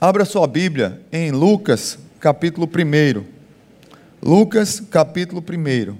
[0.00, 3.24] Abra sua Bíblia em Lucas, capítulo 1.
[4.22, 5.96] Lucas, capítulo 1.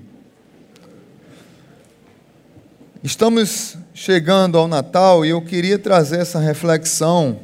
[3.03, 7.41] Estamos chegando ao Natal e eu queria trazer essa reflexão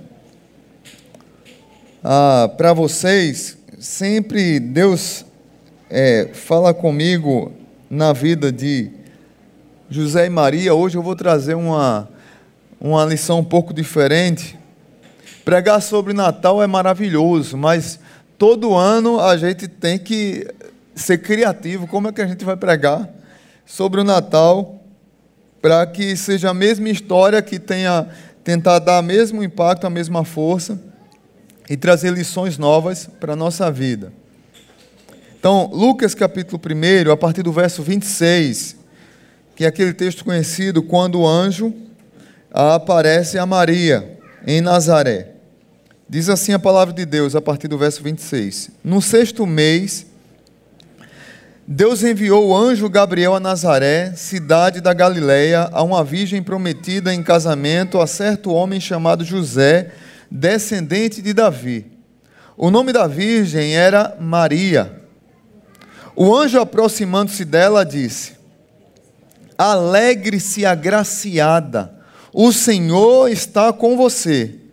[2.05, 3.59] ah, para vocês.
[3.81, 5.27] Sempre Deus
[5.91, 7.53] é, fala comigo
[7.91, 8.93] na vida de
[9.91, 10.73] José e Maria.
[10.73, 12.09] Hoje eu vou trazer uma,
[12.81, 14.57] uma lição um pouco diferente
[15.45, 18.01] Pregar sobre Natal é maravilhoso, mas
[18.39, 20.47] todo ano a gente tem que
[20.95, 21.87] ser criativo.
[21.87, 23.09] Como é que a gente vai pregar
[23.67, 24.81] sobre o Natal
[25.61, 28.09] para que seja a mesma história, que tenha
[28.43, 30.79] tentar dar o mesmo impacto, a mesma força
[31.69, 34.13] e trazer lições novas para a nossa vida.
[35.39, 38.77] Então, Lucas capítulo 1, a partir do verso 26,
[39.55, 41.75] que é aquele texto conhecido quando o anjo
[42.51, 45.34] aparece a Maria em Nazaré.
[46.09, 48.71] Diz assim a palavra de Deus a partir do verso 26.
[48.85, 50.07] No sexto mês,
[51.67, 57.23] Deus enviou o anjo Gabriel a Nazaré, cidade da Galileia, a uma virgem prometida em
[57.23, 59.93] casamento a certo homem chamado José,
[60.31, 61.87] descendente de Davi.
[62.55, 65.01] O nome da virgem era Maria.
[66.15, 68.35] O anjo, aproximando-se dela, disse:
[69.57, 71.95] Alegre-se, agraciada,
[72.31, 74.64] o Senhor está com você.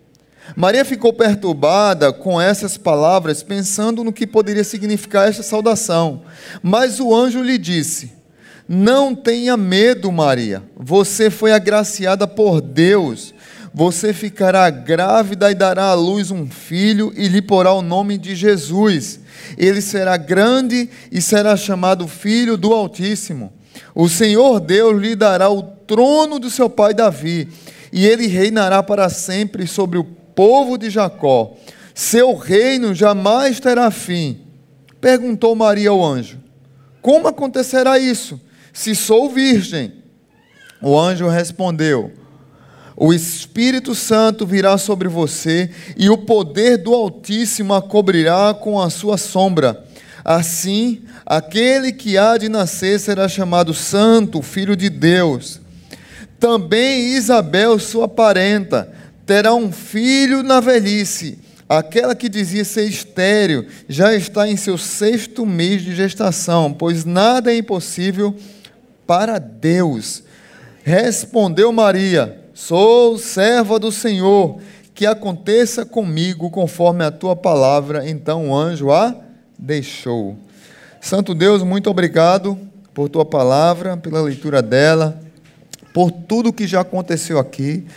[0.56, 6.23] Maria ficou perturbada com essas palavras, pensando no que poderia significar esta saudação.
[6.61, 8.11] Mas o anjo lhe disse:
[8.67, 10.64] Não tenha medo, Maria.
[10.75, 13.33] Você foi agraciada por Deus.
[13.73, 18.36] Você ficará grávida e dará à luz um filho e lhe porá o nome de
[18.36, 19.22] Jesus.
[19.58, 23.53] Ele será grande e será chamado Filho do Altíssimo.
[23.95, 27.48] O Senhor Deus lhe dará o trono do seu pai Davi,
[27.92, 30.03] e ele reinará para sempre sobre o
[30.36, 31.56] povo de Jacó,
[31.94, 34.42] seu reino jamais terá fim.
[35.00, 36.40] Perguntou Maria ao anjo:
[37.02, 38.40] Como acontecerá isso,
[38.73, 39.94] se sou virgem?
[40.82, 42.11] O anjo respondeu:
[42.95, 48.89] O Espírito Santo virá sobre você e o poder do Altíssimo a cobrirá com a
[48.89, 49.86] sua sombra.
[50.23, 55.60] Assim, aquele que há de nascer será chamado Santo, Filho de Deus.
[56.39, 58.92] Também Isabel, sua parenta,
[59.31, 61.39] terá um filho na velhice.
[61.69, 67.49] Aquela que dizia ser estéril já está em seu sexto mês de gestação, pois nada
[67.49, 68.36] é impossível
[69.08, 70.21] para Deus.
[70.83, 74.59] Respondeu Maria: Sou serva do Senhor,
[74.93, 78.09] que aconteça comigo conforme a tua palavra.
[78.09, 79.15] Então o anjo a
[79.58, 80.36] deixou.
[80.99, 82.59] Santo Deus, muito obrigado
[82.93, 85.21] por tua palavra, pela leitura dela,
[85.93, 87.87] por tudo que já aconteceu aqui.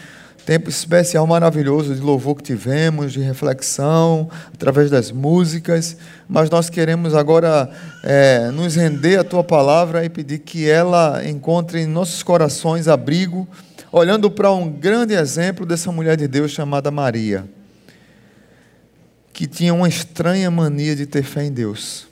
[0.44, 5.97] Tempo especial maravilhoso de louvor que tivemos, de reflexão, através das músicas,
[6.28, 7.71] mas nós queremos agora
[8.03, 13.49] é, nos render à tua palavra e pedir que ela encontre em nossos corações abrigo,
[13.91, 17.47] olhando para um grande exemplo dessa mulher de Deus chamada Maria,
[19.32, 22.06] que tinha uma estranha mania de ter fé em Deus.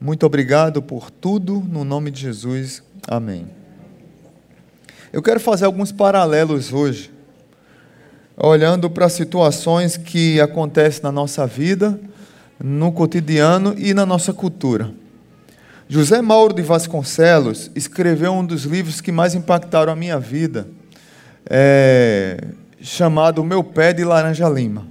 [0.00, 2.80] Muito obrigado por tudo, no nome de Jesus.
[3.08, 3.48] Amém.
[5.12, 7.10] Eu quero fazer alguns paralelos hoje
[8.36, 11.98] olhando para situações que acontecem na nossa vida,
[12.62, 14.90] no cotidiano e na nossa cultura.
[15.88, 20.66] José Mauro de Vasconcelos escreveu um dos livros que mais impactaram a minha vida,
[21.50, 22.38] é,
[22.80, 24.86] chamado Meu Pé de Laranja Lima.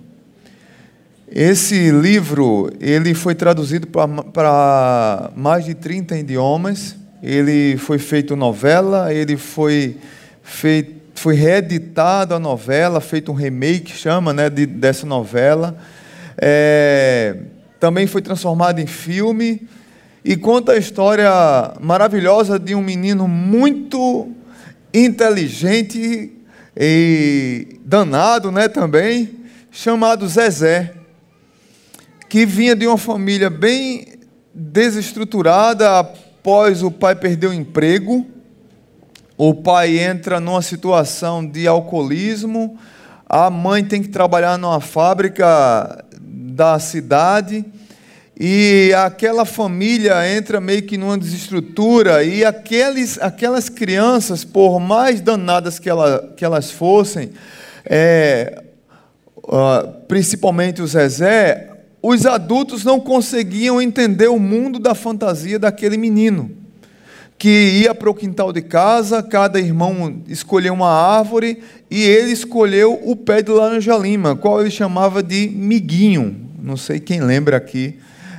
[1.27, 9.37] Esse livro ele foi traduzido para mais de 30 idiomas, ele foi feito novela, ele
[9.37, 9.97] foi
[10.43, 15.77] feito foi reeditada a novela, feito um remake, chama, né, de, dessa novela.
[16.35, 17.37] É,
[17.79, 19.67] também foi transformado em filme
[20.25, 21.29] e conta a história
[21.79, 24.31] maravilhosa de um menino muito
[24.91, 26.33] inteligente
[26.75, 30.95] e danado, né, também, chamado Zezé,
[32.27, 34.07] que vinha de uma família bem
[34.55, 38.25] desestruturada após o pai perder o emprego
[39.43, 42.77] o pai entra numa situação de alcoolismo,
[43.27, 47.65] a mãe tem que trabalhar numa fábrica da cidade
[48.39, 55.79] e aquela família entra meio que numa desestrutura e aqueles, aquelas crianças, por mais danadas
[55.79, 57.31] que, ela, que elas fossem,
[57.83, 58.61] é,
[59.37, 61.67] uh, principalmente o Zezé,
[61.99, 66.60] os adultos não conseguiam entender o mundo da fantasia daquele menino
[67.41, 71.57] que ia para o quintal de casa, cada irmão escolheu uma árvore
[71.89, 76.35] e ele escolheu o pé de laranja lima, qual ele chamava de miguinho.
[76.61, 77.97] Não sei quem lembra aqui,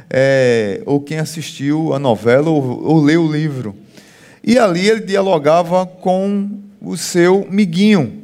[0.09, 3.75] é, ou quem assistiu a novela ou, ou leu o livro.
[4.41, 6.49] E ali ele dialogava com
[6.81, 8.23] o seu miguinho.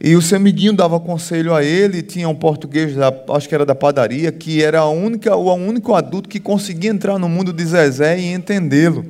[0.00, 3.66] E o seu amiguinho dava conselho a ele, tinha um português, da, acho que era
[3.66, 7.64] da padaria, que era a única, o único adulto que conseguia entrar no mundo de
[7.64, 9.04] Zezé e entendê-lo.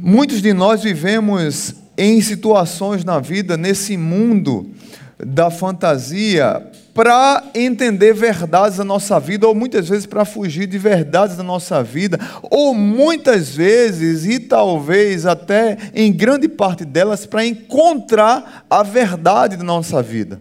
[0.00, 4.70] Muitos de nós vivemos em situações na vida, nesse mundo
[5.18, 6.64] da fantasia,
[6.94, 11.82] para entender verdades da nossa vida, ou muitas vezes para fugir de verdades da nossa
[11.82, 19.56] vida, ou muitas vezes, e talvez até em grande parte delas, para encontrar a verdade
[19.56, 20.40] da nossa vida.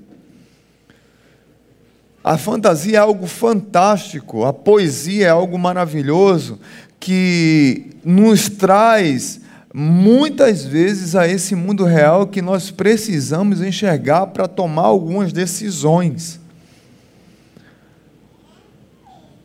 [2.24, 6.60] A fantasia é algo fantástico, a poesia é algo maravilhoso
[7.00, 14.84] que nos traz muitas vezes a esse mundo real que nós precisamos enxergar para tomar
[14.84, 16.40] algumas decisões.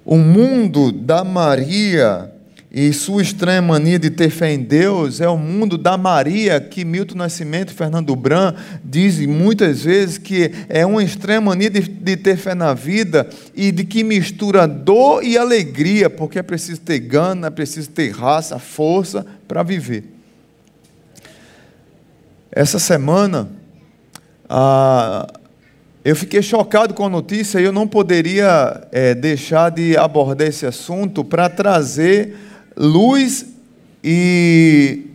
[0.04, 2.32] O mundo da Maria
[2.74, 6.86] e sua estranha mania de ter fé em Deus é o mundo da Maria que
[6.86, 12.16] Milton Nascimento e Fernando Bran dizem muitas vezes que é uma estranha mania de, de
[12.16, 16.98] ter fé na vida e de que mistura dor e alegria, porque é preciso ter
[17.00, 20.11] gana, é preciso ter raça, força para viver.
[22.54, 23.48] Essa semana,
[24.46, 25.26] ah,
[26.04, 30.66] eu fiquei chocado com a notícia e eu não poderia é, deixar de abordar esse
[30.66, 32.36] assunto para trazer
[32.76, 33.46] luz
[34.04, 35.06] e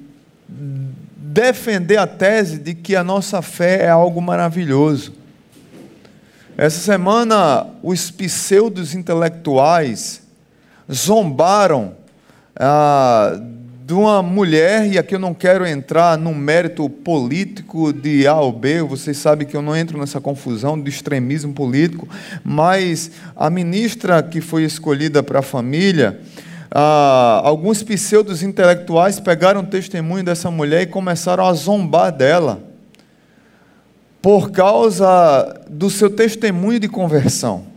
[1.16, 5.14] defender a tese de que a nossa fé é algo maravilhoso.
[6.58, 10.24] Essa semana, os pseudos intelectuais
[10.92, 11.94] zombaram
[12.56, 13.40] ah,
[13.88, 18.52] de uma mulher, e aqui eu não quero entrar no mérito político de A ou
[18.52, 22.06] B, vocês sabem que eu não entro nessa confusão do extremismo político,
[22.44, 26.20] mas a ministra que foi escolhida para a família,
[26.70, 32.62] ah, alguns pseudos intelectuais pegaram o testemunho dessa mulher e começaram a zombar dela,
[34.22, 37.77] por causa do seu testemunho de conversão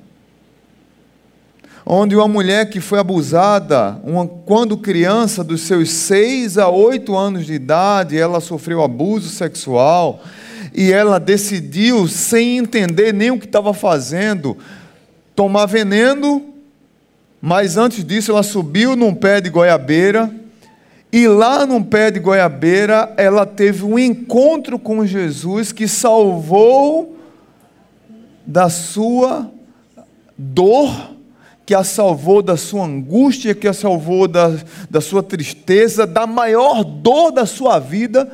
[1.93, 7.45] onde uma mulher que foi abusada, uma, quando criança, dos seus seis a oito anos
[7.45, 10.23] de idade, ela sofreu abuso sexual
[10.73, 14.57] e ela decidiu, sem entender nem o que estava fazendo,
[15.35, 16.55] tomar veneno,
[17.43, 20.33] mas antes disso ela subiu num pé de goiabeira.
[21.13, 27.19] E lá num pé de goiabeira, ela teve um encontro com Jesus que salvou
[28.47, 29.51] da sua
[30.39, 31.19] dor
[31.71, 34.53] que a salvou da sua angústia, que a salvou da,
[34.91, 38.29] da sua tristeza, da maior dor da sua vida,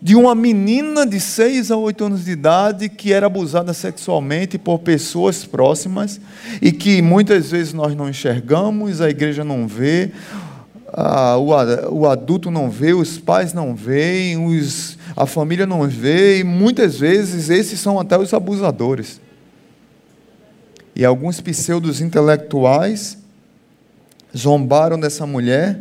[0.00, 4.78] de uma menina de 6 a 8 anos de idade que era abusada sexualmente por
[4.78, 6.18] pessoas próximas
[6.62, 10.10] e que muitas vezes nós não enxergamos, a igreja não vê,
[11.90, 16.98] o adulto não vê, os pais não veem, os, a família não vê, e muitas
[16.98, 19.20] vezes esses são até os abusadores
[20.94, 23.18] e alguns pseudos intelectuais
[24.36, 25.80] zombaram dessa mulher,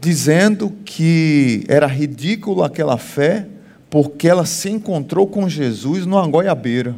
[0.00, 3.46] dizendo que era ridículo aquela fé,
[3.90, 6.94] porque ela se encontrou com Jesus no Angoiabeira.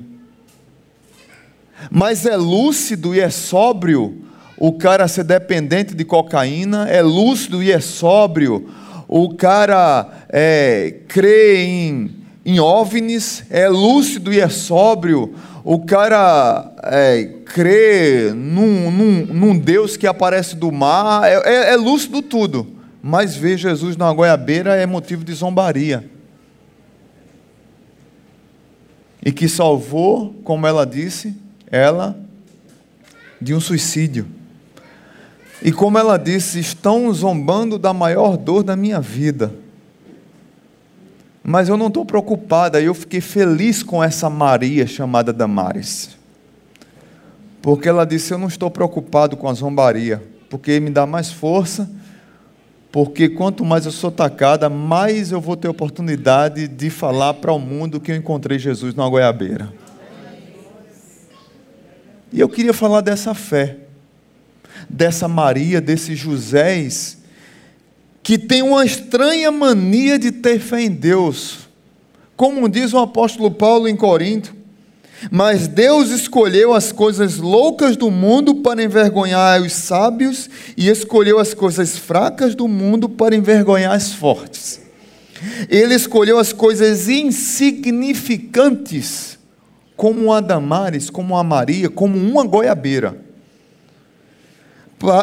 [1.91, 4.23] Mas é lúcido e é sóbrio
[4.59, 8.67] o cara ser dependente de cocaína, é lúcido e é sóbrio
[9.09, 12.11] o cara é, em,
[12.45, 15.35] em OVNIs, é lúcido e é sóbrio
[15.69, 21.77] o cara é, crê num, num, num, Deus que aparece do mar, é, é, é
[21.77, 22.65] lúcido tudo,
[23.03, 26.09] mas ver Jesus na goiabeira é motivo de zombaria.
[29.21, 31.35] E que salvou, como ela disse,
[31.69, 32.17] ela
[33.43, 34.29] de um suicídio.
[35.61, 39.53] E como ela disse, estão zombando da maior dor da minha vida.
[41.49, 46.17] Mas eu não estou preocupada, eu fiquei feliz com essa Maria chamada Damares.
[47.63, 51.89] Porque ela disse: Eu não estou preocupado com a zombaria, porque me dá mais força,
[52.91, 57.61] porque quanto mais eu sou atacada, mais eu vou ter oportunidade de falar para o
[57.61, 59.73] mundo que eu encontrei Jesus na goiabeira.
[62.33, 63.77] E eu queria falar dessa fé,
[64.91, 67.19] dessa Maria, desses Joséis
[68.27, 71.69] que tem uma estranha mania de ter fé em Deus.
[72.35, 74.53] Como diz o apóstolo Paulo em Corinto,
[75.31, 81.55] Mas Deus escolheu as coisas loucas do mundo para envergonhar os sábios, e escolheu as
[81.55, 84.81] coisas fracas do mundo para envergonhar as fortes.
[85.71, 89.39] Ele escolheu as coisas insignificantes,
[89.97, 93.25] como a Damares, como a Maria, como uma goiabeira,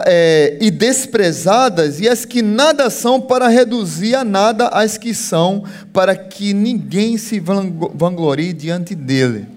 [0.05, 5.63] é, e desprezadas, e as que nada são, para reduzir a nada as que são,
[5.91, 9.47] para que ninguém se vanglorie diante dele.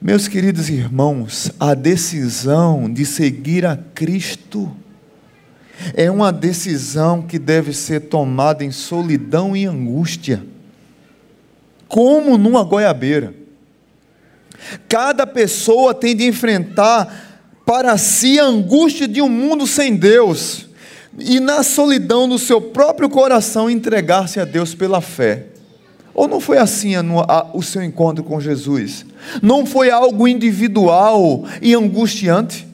[0.00, 4.70] Meus queridos irmãos, a decisão de seguir a Cristo
[5.94, 10.44] é uma decisão que deve ser tomada em solidão e angústia,
[11.88, 13.34] como numa goiabeira.
[14.88, 17.25] Cada pessoa tem de enfrentar
[17.66, 20.66] para si a angústia de um mundo sem Deus
[21.18, 25.46] e na solidão do seu próprio coração entregar-se a Deus pela fé.
[26.14, 29.04] Ou não foi assim a, a, o seu encontro com Jesus?
[29.42, 32.66] Não foi algo individual e angustiante?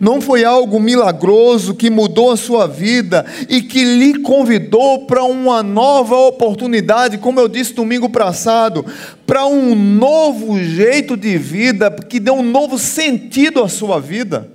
[0.00, 5.62] Não foi algo milagroso que mudou a sua vida e que lhe convidou para uma
[5.62, 8.84] nova oportunidade, como eu disse domingo passado,
[9.24, 14.50] para um novo jeito de vida, que deu um novo sentido à sua vida?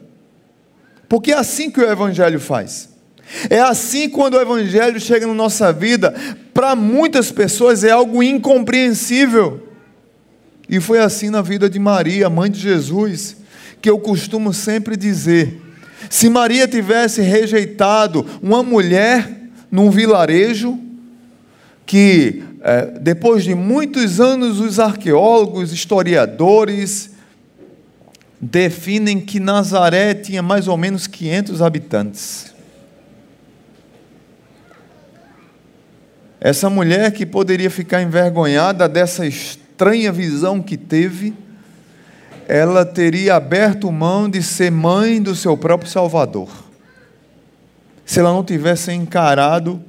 [1.08, 2.89] Porque é assim que o Evangelho faz.
[3.50, 6.13] É assim quando o Evangelho chega na nossa vida,
[6.53, 9.70] para muitas pessoas é algo incompreensível.
[10.68, 13.38] E foi assim na vida de Maria, mãe de Jesus,
[13.84, 15.62] que eu costumo sempre dizer:
[16.10, 19.30] se Maria tivesse rejeitado uma mulher
[19.70, 20.80] num vilarejo,
[21.86, 27.12] que é, depois de muitos anos os arqueólogos, historiadores,
[28.40, 32.54] definem que Nazaré tinha mais ou menos 500 habitantes.
[36.40, 41.34] Essa mulher que poderia ficar envergonhada dessa estranha visão que teve,
[42.48, 46.50] ela teria aberto mão de ser mãe do seu próprio Salvador.
[48.06, 49.82] Se ela não tivesse encarado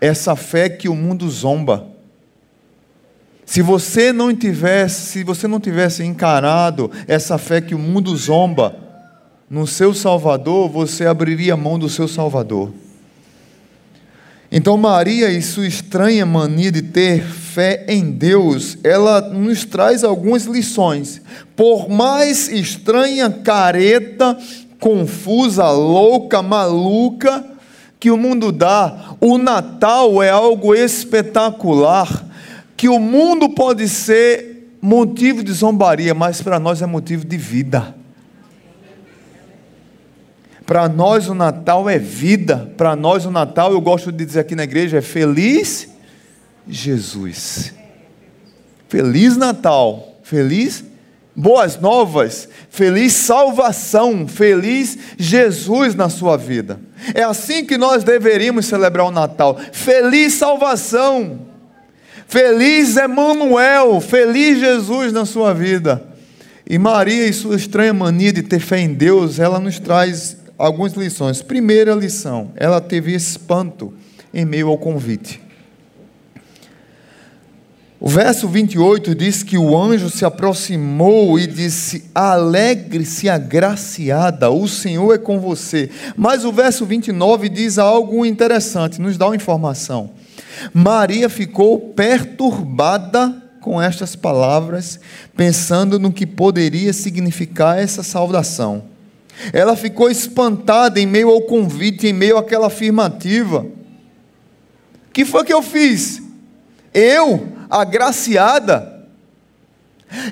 [0.00, 1.86] essa fé que o mundo zomba.
[3.44, 8.76] Se você não tivesse, se você não tivesse encarado essa fé que o mundo zomba
[9.48, 12.72] no seu Salvador, você abriria mão do seu Salvador.
[14.50, 20.44] Então, Maria e sua estranha mania de ter fé em Deus, ela nos traz algumas
[20.44, 21.20] lições.
[21.54, 24.38] Por mais estranha, careta,
[24.80, 27.44] confusa, louca, maluca
[28.00, 32.24] que o mundo dá, o Natal é algo espetacular,
[32.76, 37.97] que o mundo pode ser motivo de zombaria, mas para nós é motivo de vida.
[40.68, 42.70] Para nós o Natal é vida.
[42.76, 45.88] Para nós o Natal, eu gosto de dizer aqui na igreja, é feliz
[46.68, 47.72] Jesus.
[48.86, 50.18] Feliz Natal.
[50.22, 50.84] Feliz
[51.34, 56.78] boas novas, feliz salvação, feliz Jesus na sua vida.
[57.14, 59.58] É assim que nós deveríamos celebrar o Natal.
[59.72, 61.46] Feliz salvação.
[62.26, 66.06] Feliz Emanuel, feliz Jesus na sua vida.
[66.68, 70.94] E Maria e sua estranha mania de ter fé em Deus, ela nos traz algumas
[70.94, 71.40] lições.
[71.40, 73.94] Primeira lição, ela teve espanto
[74.34, 75.40] em meio ao convite.
[78.00, 85.14] O verso 28 diz que o anjo se aproximou e disse: Alegre-se, agraciada, o Senhor
[85.14, 85.90] é com você.
[86.16, 90.10] Mas o verso 29 diz algo interessante, nos dá uma informação.
[90.72, 95.00] Maria ficou perturbada com estas palavras,
[95.36, 98.84] pensando no que poderia significar essa saudação.
[99.52, 103.66] Ela ficou espantada em meio ao convite, em meio àquela afirmativa.
[105.12, 106.22] Que foi que eu fiz?
[106.92, 108.96] Eu, agraciada.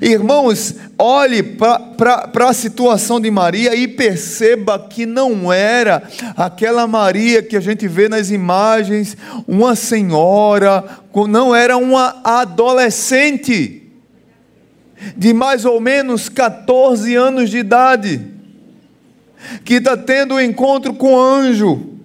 [0.01, 6.01] Irmãos, olhe para a situação de Maria e perceba que não era
[6.35, 9.15] aquela Maria que a gente vê nas imagens,
[9.47, 10.83] uma senhora,
[11.29, 13.83] não era uma adolescente
[15.15, 18.36] de mais ou menos 14 anos de idade
[19.63, 21.97] que está tendo um encontro com anjo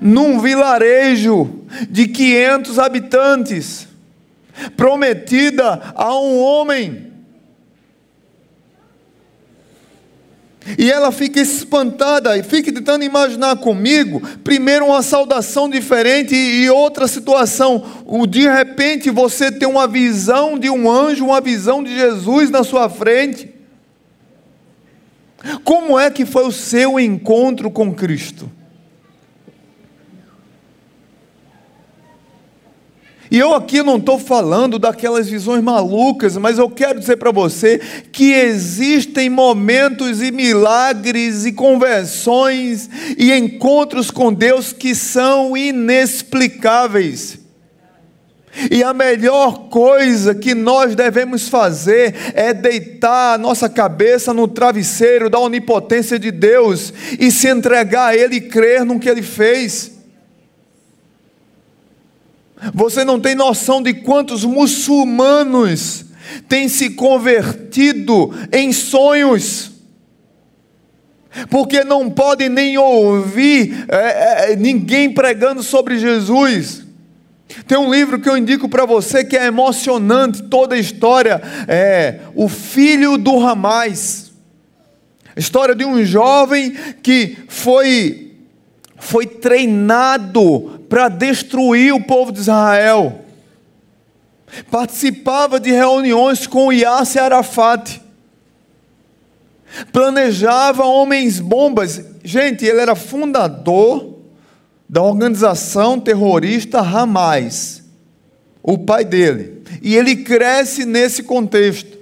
[0.00, 3.88] num vilarejo de 500 habitantes,
[4.76, 7.06] prometida a um homem.
[10.76, 17.06] E ela fica espantada e fica tentando imaginar comigo, primeiro uma saudação diferente e outra
[17.06, 17.84] situação.
[18.04, 22.64] O de repente você tem uma visão de um anjo, uma visão de Jesus na
[22.64, 23.55] sua frente.
[25.64, 28.50] Como é que foi o seu encontro com Cristo?
[33.30, 37.80] E eu aqui não estou falando daquelas visões malucas, mas eu quero dizer para você
[38.12, 42.88] que existem momentos e milagres e conversões
[43.18, 47.45] e encontros com Deus que são inexplicáveis.
[48.70, 55.28] E a melhor coisa que nós devemos fazer é deitar a nossa cabeça no travesseiro
[55.28, 59.92] da onipotência de Deus e se entregar a Ele e crer no que Ele fez.
[62.72, 66.06] Você não tem noção de quantos muçulmanos
[66.48, 69.72] têm se convertido em sonhos,
[71.50, 76.85] porque não podem nem ouvir é, é, ninguém pregando sobre Jesus.
[77.66, 82.20] Tem um livro que eu indico para você que é emocionante, toda a história é
[82.34, 84.32] O Filho do Ramais.
[85.36, 86.72] História de um jovem
[87.02, 88.22] que foi
[88.98, 93.24] foi treinado para destruir o povo de Israel.
[94.70, 98.00] Participava de reuniões com Yasser Arafat.
[99.92, 102.02] Planejava homens bombas.
[102.24, 104.15] Gente, ele era fundador
[104.88, 107.82] da organização terrorista Hamas,
[108.62, 109.62] o pai dele.
[109.82, 111.96] E ele cresce nesse contexto.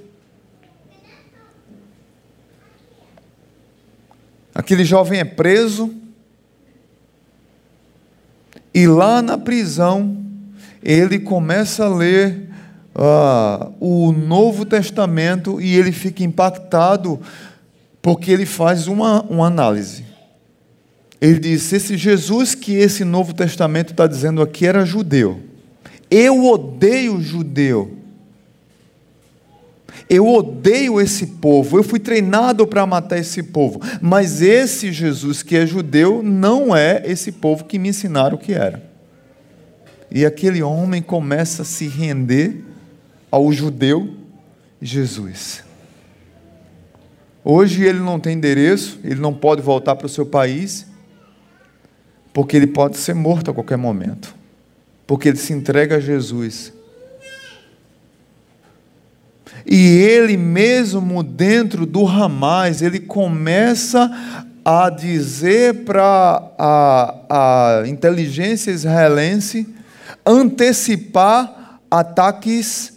[4.54, 5.92] Aquele jovem é preso,
[8.74, 10.16] e lá na prisão,
[10.82, 12.50] ele começa a ler
[12.94, 17.20] uh, o Novo Testamento e ele fica impactado,
[18.02, 20.04] porque ele faz uma, uma análise.
[21.24, 25.40] Ele diz: esse Jesus que esse Novo Testamento está dizendo aqui era judeu.
[26.10, 27.96] Eu odeio judeu.
[30.10, 35.56] Eu odeio esse povo, eu fui treinado para matar esse povo, mas esse Jesus que
[35.56, 38.82] é judeu não é esse povo que me ensinaram que era.
[40.10, 42.62] E aquele homem começa a se render
[43.30, 44.14] ao judeu
[44.82, 45.64] Jesus.
[47.42, 50.92] Hoje ele não tem endereço, ele não pode voltar para o seu país,
[52.34, 54.34] porque ele pode ser morto a qualquer momento,
[55.06, 56.72] porque ele se entrega a Jesus.
[59.64, 64.10] E ele mesmo dentro do Ramais, ele começa
[64.64, 69.72] a dizer para a, a inteligência israelense
[70.26, 72.93] antecipar ataques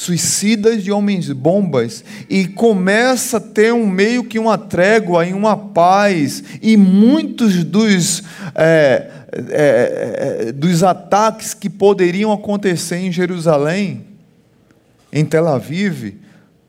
[0.00, 5.54] suicidas de homens bombas e começa a ter um meio que uma trégua e uma
[5.54, 6.42] paz.
[6.62, 8.22] E muitos dos
[8.54, 14.06] é, é, é, dos ataques que poderiam acontecer em Jerusalém
[15.12, 16.14] em Tel Aviv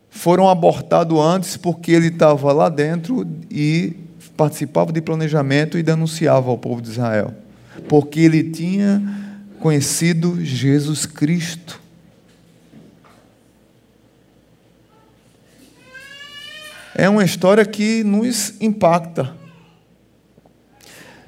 [0.09, 3.95] foram abortados antes porque ele estava lá dentro e
[4.35, 7.33] participava de planejamento e denunciava ao povo de Israel
[7.87, 9.01] porque ele tinha
[9.61, 11.81] conhecido Jesus Cristo
[16.95, 19.35] é uma história que nos impacta.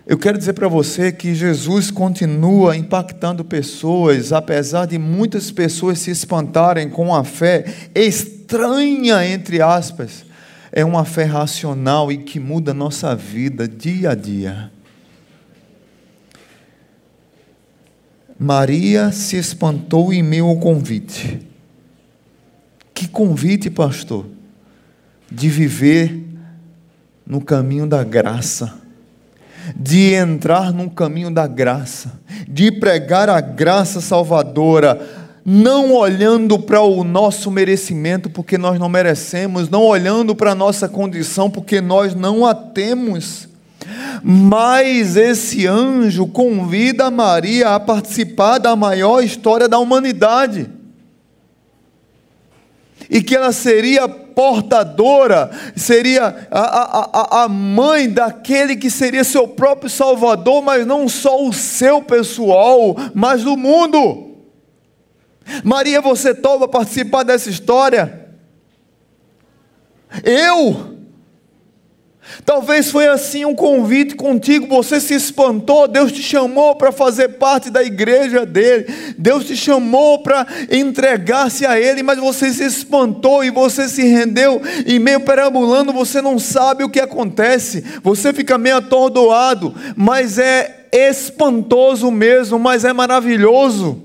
[0.06, 6.12] Eu quero dizer para você que Jesus continua impactando pessoas, apesar de muitas pessoas se
[6.12, 7.64] espantarem com a fé
[7.96, 10.26] estranha, entre aspas.
[10.74, 14.72] É uma fé racional e que muda a nossa vida dia a dia.
[18.38, 21.40] Maria se espantou em meio ao convite.
[22.94, 24.33] Que convite, pastor?
[25.34, 26.24] De viver
[27.26, 28.76] no caminho da graça,
[29.76, 35.02] de entrar no caminho da graça, de pregar a graça salvadora,
[35.44, 40.88] não olhando para o nosso merecimento, porque nós não merecemos, não olhando para a nossa
[40.88, 43.50] condição, porque nós não a temos.
[44.24, 50.70] Mas esse anjo convida Maria a participar da maior história da humanidade
[53.14, 59.88] e que ela seria portadora, seria a, a, a mãe daquele que seria seu próprio
[59.88, 64.32] Salvador, mas não só o seu pessoal, mas do mundo.
[65.64, 68.30] Maria, você topa participar dessa história?
[70.24, 70.93] Eu?
[72.46, 77.70] Talvez foi assim um convite contigo, você se espantou, Deus te chamou para fazer parte
[77.70, 83.50] da igreja dele, Deus te chamou para entregar-se a ele, mas você se espantou e
[83.50, 88.78] você se rendeu e meio perambulando, você não sabe o que acontece, você fica meio
[88.78, 94.02] atordoado, mas é espantoso mesmo, mas é maravilhoso.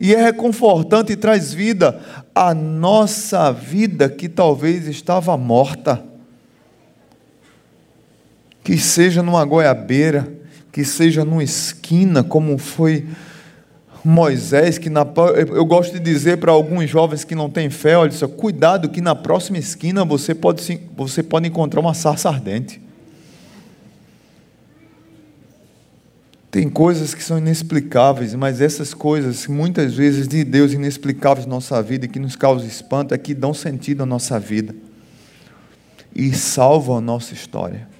[0.00, 2.00] E é reconfortante e traz vida
[2.32, 6.08] à nossa vida que talvez estava morta
[8.68, 10.30] que seja numa goiabeira,
[10.70, 13.06] que seja numa esquina, como foi
[14.04, 15.06] Moisés, que na,
[15.54, 19.00] eu gosto de dizer para alguns jovens que não têm fé, olha só, cuidado que
[19.00, 22.78] na próxima esquina você pode, você pode encontrar uma sarça ardente.
[26.50, 31.82] Tem coisas que são inexplicáveis, mas essas coisas, muitas vezes de Deus inexplicáveis na nossa
[31.82, 34.74] vida e que nos causam espanto, é que dão sentido à nossa vida
[36.14, 37.96] e salvam a nossa história.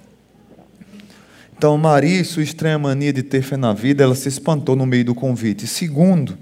[1.58, 5.04] Então, Maria, sua estranha mania de ter fé na vida, ela se espantou no meio
[5.04, 5.66] do convite.
[5.66, 6.38] Segundo,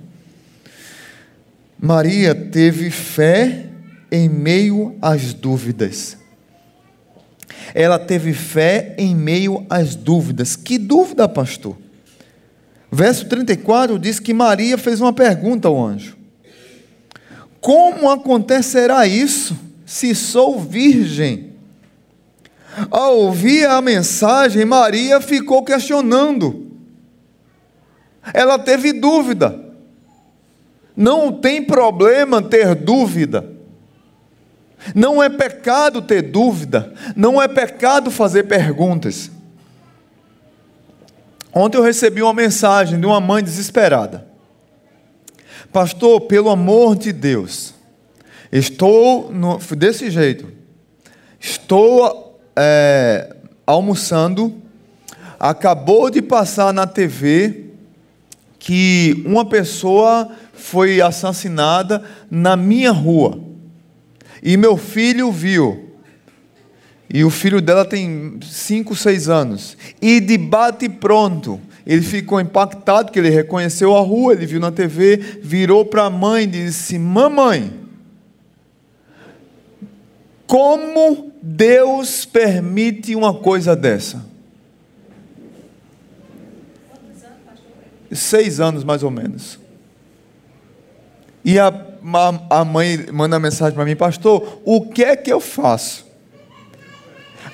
[1.81, 3.65] Maria teve fé
[4.13, 6.19] em meio às dúvidas.
[7.75, 10.55] Ela teve fé em meio às dúvidas.
[10.55, 11.79] Que dúvida, pastor?
[12.93, 16.15] Verso 34 diz que Maria fez uma pergunta ao anjo:
[17.59, 21.56] Como acontecerá isso se sou virgem?
[22.91, 26.71] Ao ouvir a mensagem, Maria ficou questionando.
[28.35, 29.59] Ela teve dúvida.
[30.95, 33.51] Não tem problema ter dúvida.
[34.95, 36.93] Não é pecado ter dúvida.
[37.15, 39.31] Não é pecado fazer perguntas.
[41.53, 44.27] Ontem eu recebi uma mensagem de uma mãe desesperada.
[45.73, 47.75] Pastor, pelo amor de Deus,
[48.53, 50.53] estou no, desse jeito.
[51.41, 52.26] Estou
[52.57, 54.55] é, almoçando.
[55.39, 57.67] Acabou de passar na TV
[58.59, 63.39] que uma pessoa foi assassinada na minha rua.
[64.43, 65.85] E meu filho viu.
[67.09, 69.77] E o filho dela tem 5, 6 anos.
[70.03, 74.73] E de bate pronto, ele ficou impactado, que ele reconheceu a rua, ele viu na
[74.73, 77.73] TV, virou para a mãe e disse: Mamãe,
[80.47, 84.27] como Deus permite uma coisa dessa?
[88.11, 89.57] Seis anos mais ou menos.
[91.45, 95.39] E a, a, a mãe manda mensagem para mim, pastor, o que é que eu
[95.39, 96.05] faço?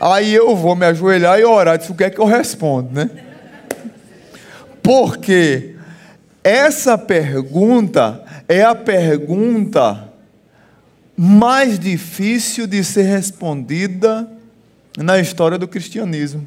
[0.00, 1.76] Aí eu vou me ajoelhar e orar.
[1.76, 3.10] Disse, o que é que eu respondo, né?
[4.82, 5.76] Porque
[6.42, 10.11] essa pergunta é a pergunta
[11.16, 14.28] mais difícil de ser respondida
[14.96, 16.46] na história do cristianismo.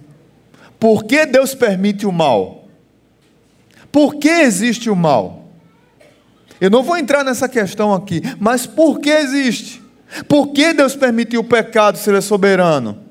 [0.80, 2.68] Por que Deus permite o mal?
[3.92, 5.46] Por que existe o mal?
[6.60, 9.82] Eu não vou entrar nessa questão aqui, mas por que existe?
[10.28, 13.06] Por que Deus permitiu o pecado se Ele é soberano?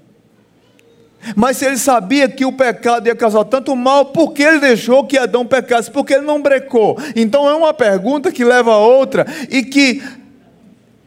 [1.34, 5.04] Mas se ele sabia que o pecado ia causar tanto mal, por que ele deixou
[5.04, 5.90] que Adão pecasse?
[5.90, 6.98] Porque ele não brecou.
[7.16, 10.02] Então é uma pergunta que leva a outra e que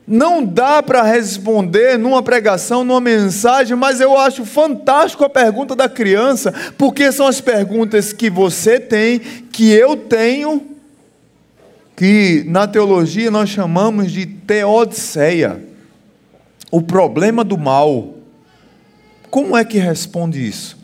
[0.08, 5.90] não dá para responder numa pregação, numa mensagem, mas eu acho fantástico a pergunta da
[5.90, 10.66] criança, porque são as perguntas que você tem, que eu tenho,
[11.94, 15.62] que na teologia nós chamamos de teodiceia
[16.72, 18.14] o problema do mal.
[19.30, 20.77] Como é que responde isso?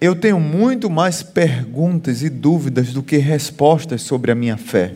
[0.00, 4.92] Eu tenho muito mais perguntas e dúvidas do que respostas sobre a minha fé.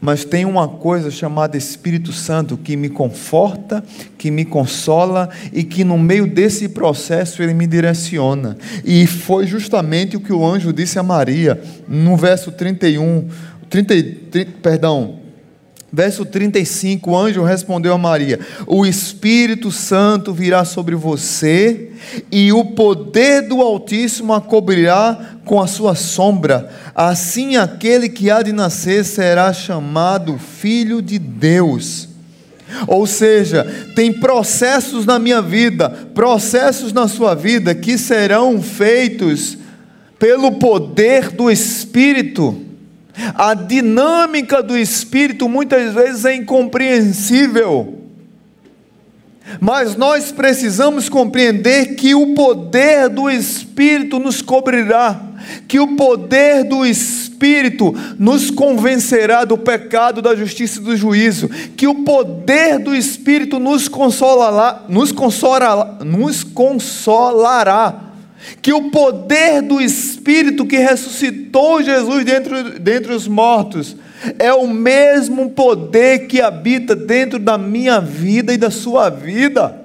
[0.00, 3.84] Mas tem uma coisa chamada Espírito Santo que me conforta,
[4.18, 8.58] que me consola e que no meio desse processo ele me direciona.
[8.84, 13.28] E foi justamente o que o anjo disse a Maria, no verso 31
[13.72, 13.94] 30,
[14.30, 15.21] 30, perdão,
[15.92, 21.90] verso 35, o anjo respondeu a Maria: O Espírito Santo virá sobre você,
[22.30, 26.70] e o poder do Altíssimo a cobrirá com a sua sombra.
[26.94, 32.08] Assim, aquele que há de nascer será chamado Filho de Deus.
[32.86, 39.58] Ou seja, tem processos na minha vida, processos na sua vida que serão feitos
[40.18, 42.71] pelo poder do Espírito.
[43.34, 48.02] A dinâmica do espírito muitas vezes é incompreensível.
[49.60, 55.20] Mas nós precisamos compreender que o poder do Espírito nos cobrirá,
[55.66, 61.86] que o poder do Espírito nos convencerá do pecado, da justiça e do juízo, que
[61.86, 68.11] o poder do Espírito nos consolará, nos consolará, nos consolará
[68.60, 73.96] que o poder do Espírito que ressuscitou Jesus dentre, dentre os mortos
[74.38, 79.81] é o mesmo poder que habita dentro da minha vida e da sua vida.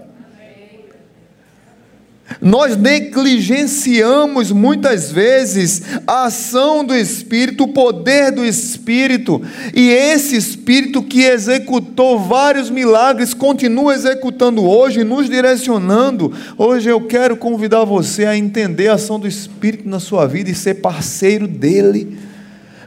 [2.39, 9.41] Nós negligenciamos muitas vezes a ação do Espírito, o poder do Espírito,
[9.73, 16.32] e esse Espírito que executou vários milagres continua executando hoje, nos direcionando.
[16.58, 20.56] Hoje eu quero convidar você a entender a ação do Espírito na sua vida e
[20.56, 22.19] ser parceiro dele,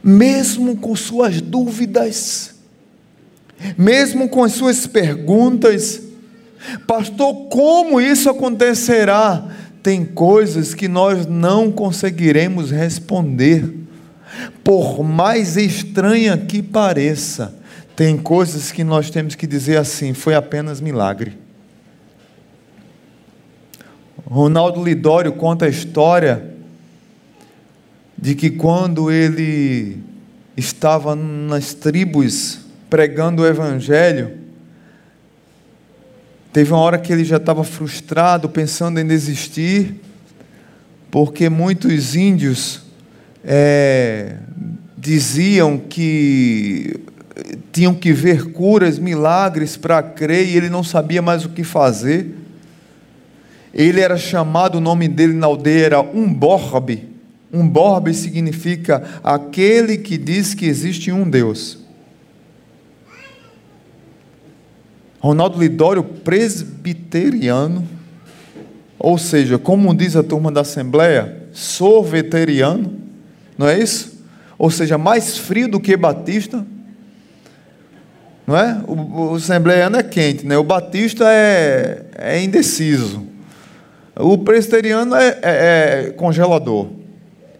[0.02, 2.54] mesmo com suas dúvidas,
[3.76, 6.09] mesmo com as suas perguntas
[6.86, 9.44] Pastor, como isso acontecerá?
[9.82, 13.74] Tem coisas que nós não conseguiremos responder,
[14.62, 17.54] por mais estranha que pareça.
[17.96, 21.36] Tem coisas que nós temos que dizer assim: foi apenas milagre.
[24.26, 26.50] Ronaldo Lidório conta a história
[28.16, 29.98] de que quando ele
[30.56, 34.39] estava nas tribos pregando o Evangelho,
[36.52, 39.94] Teve uma hora que ele já estava frustrado, pensando em desistir,
[41.10, 42.82] porque muitos índios
[43.44, 44.36] é,
[44.98, 47.00] diziam que
[47.72, 52.34] tinham que ver curas, milagres para crer, e ele não sabia mais o que fazer.
[53.72, 57.08] Ele era chamado, o nome dele na aldeia era Umborbe.
[57.52, 61.78] Umborbe significa aquele que diz que existe um Deus.
[65.20, 67.86] Ronaldo Lidório, presbiteriano,
[68.98, 72.92] ou seja, como diz a turma da Assembleia, sorveteriano,
[73.56, 74.18] não é isso?
[74.58, 76.66] Ou seja, mais frio do que batista,
[78.46, 78.82] não é?
[78.86, 80.58] O, o assembleiano é quente, né?
[80.58, 83.22] O batista é, é indeciso.
[84.16, 86.88] O presbiteriano é, é, é congelador.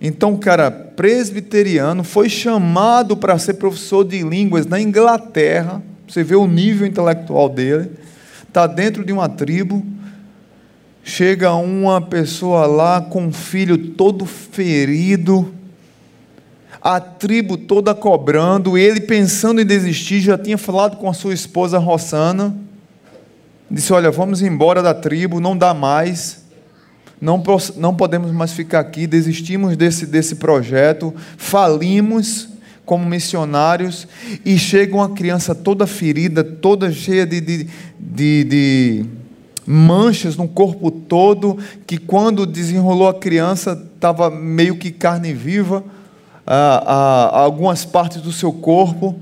[0.00, 6.34] Então, o cara presbiteriano foi chamado para ser professor de línguas na Inglaterra você vê
[6.34, 7.92] o nível intelectual dele.
[8.48, 9.86] Está dentro de uma tribo.
[11.04, 15.54] Chega uma pessoa lá com um filho todo ferido.
[16.82, 18.76] A tribo toda cobrando.
[18.76, 20.18] Ele pensando em desistir.
[20.18, 22.56] Já tinha falado com a sua esposa Rossana.
[23.70, 25.38] Disse: Olha, vamos embora da tribo.
[25.38, 26.44] Não dá mais.
[27.20, 27.40] Não,
[27.76, 29.06] não podemos mais ficar aqui.
[29.06, 31.14] Desistimos desse, desse projeto.
[31.36, 32.49] Falimos
[32.90, 34.08] como missionários
[34.44, 37.68] e chega uma criança toda ferida, toda cheia de, de,
[38.00, 39.04] de, de
[39.64, 45.84] manchas no corpo todo, que quando desenrolou a criança estava meio que carne viva,
[46.44, 49.14] algumas partes do seu corpo.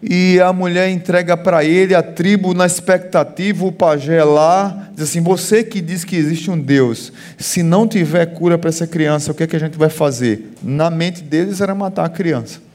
[0.00, 5.20] E a mulher entrega para ele, a tribo na expectativa, o pajé lá, diz assim:
[5.20, 9.34] Você que diz que existe um Deus, se não tiver cura para essa criança, o
[9.34, 10.54] que, é que a gente vai fazer?
[10.62, 12.69] Na mente deles era matar a criança.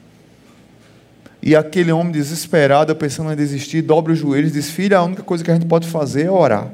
[1.45, 5.21] E aquele homem desesperado, pensando em desistir, dobra os joelhos e diz: Filha, a única
[5.21, 6.71] coisa que a gente pode fazer é orar.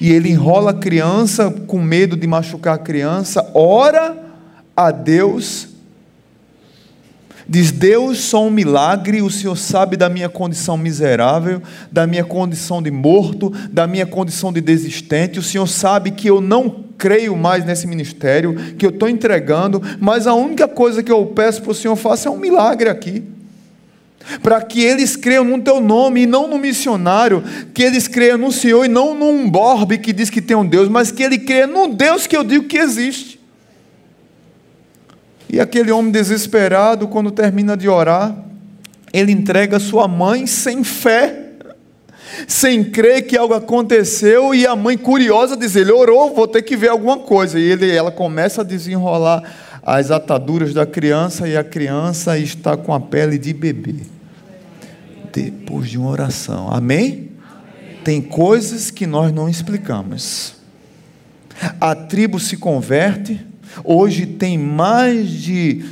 [0.00, 4.16] E ele enrola a criança com medo de machucar a criança, ora
[4.76, 5.67] a Deus
[7.48, 12.82] Diz: Deus, só um milagre, o Senhor sabe da minha condição miserável, da minha condição
[12.82, 15.38] de morto, da minha condição de desistente.
[15.38, 20.26] O Senhor sabe que eu não creio mais nesse ministério, que eu estou entregando, mas
[20.26, 23.22] a única coisa que eu peço para o Senhor faça é um milagre aqui.
[24.42, 28.52] Para que eles creiam no teu nome e não no missionário, que eles creiam no
[28.52, 31.66] Senhor e não num borbe que diz que tem um Deus, mas que ele creia
[31.66, 33.37] no Deus que eu digo que existe.
[35.48, 38.36] E aquele homem desesperado, quando termina de orar,
[39.12, 41.44] ele entrega sua mãe sem fé,
[42.46, 46.76] sem crer que algo aconteceu, e a mãe curiosa diz: ele orou, vou ter que
[46.76, 47.58] ver alguma coisa.
[47.58, 49.42] E ele, ela começa a desenrolar
[49.82, 53.94] as ataduras da criança, e a criança está com a pele de bebê.
[55.32, 56.70] Depois de uma oração.
[56.70, 57.30] Amém?
[58.04, 60.56] Tem coisas que nós não explicamos.
[61.80, 63.44] A tribo se converte,
[63.84, 65.84] Hoje tem mais de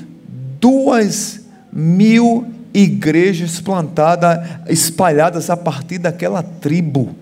[0.61, 7.15] duas mil igrejas plantadas, espalhadas a partir daquela tribo.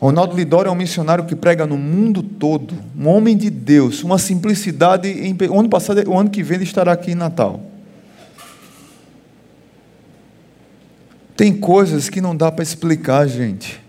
[0.00, 4.16] Ronaldo Lidório é um missionário que prega no mundo todo, um homem de Deus, uma
[4.16, 5.08] simplicidade.
[5.08, 7.60] Em, o ano passado, o ano que vem ele estará aqui em Natal.
[11.36, 13.80] Tem coisas que não dá para explicar, gente,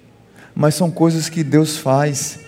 [0.56, 2.40] mas são coisas que Deus faz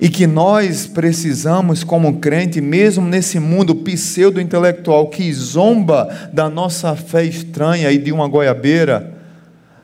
[0.00, 7.24] e que nós precisamos, como crente, mesmo nesse mundo pseudo-intelectual que zomba da nossa fé
[7.24, 9.14] estranha e de uma goiabeira,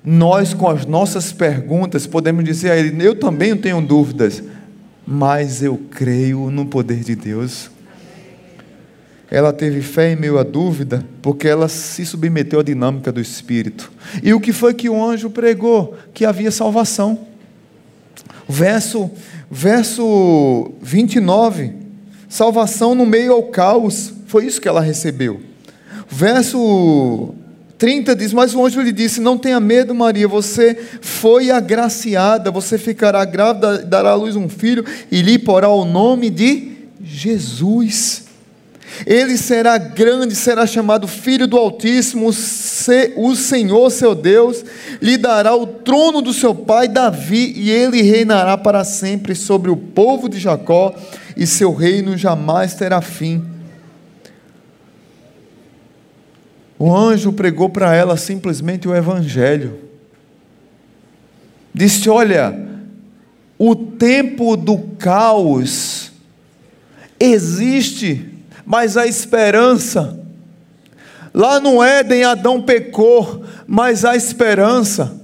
[0.05, 4.43] nós, com as nossas perguntas, podemos dizer a Ele: Eu também tenho dúvidas,
[5.07, 7.71] mas eu creio no poder de Deus.
[9.31, 13.91] ela teve fé em meio à dúvida, porque ela se submeteu à dinâmica do Espírito.
[14.23, 15.97] E o que foi que o anjo pregou?
[16.13, 17.34] Que havia salvação.
[18.49, 19.11] Verso,
[19.51, 21.73] verso 29,
[22.29, 25.41] salvação no meio ao caos, foi isso que ela recebeu.
[26.09, 27.35] Verso
[27.79, 32.79] 30 diz: Mas o anjo lhe disse: Não tenha medo, Maria, você foi agraciada, você
[32.79, 36.73] ficará grávida, dará à luz um filho e lhe porá o nome de
[37.03, 38.25] Jesus.
[39.07, 42.33] Ele será grande, será chamado Filho do Altíssimo,
[43.17, 44.65] o Senhor seu Deus
[45.01, 49.77] lhe dará o trono do seu pai Davi, e ele reinará para sempre sobre o
[49.77, 50.95] povo de Jacó,
[51.37, 53.45] e seu reino jamais terá fim.
[56.79, 59.79] O anjo pregou para ela simplesmente o Evangelho.
[61.73, 62.57] Disse: Olha,
[63.59, 66.13] o tempo do caos
[67.19, 70.19] existe mas a esperança.
[71.35, 75.21] Lá no Éden, Adão pecou, mas há esperança.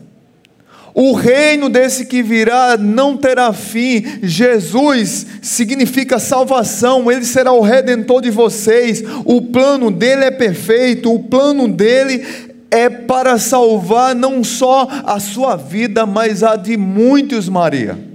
[0.93, 4.05] O reino desse que virá não terá fim.
[4.21, 9.05] Jesus significa salvação, ele será o redentor de vocês.
[9.25, 12.27] O plano dele é perfeito, o plano dele
[12.73, 18.10] é para salvar não só a sua vida, mas a de muitos, Maria.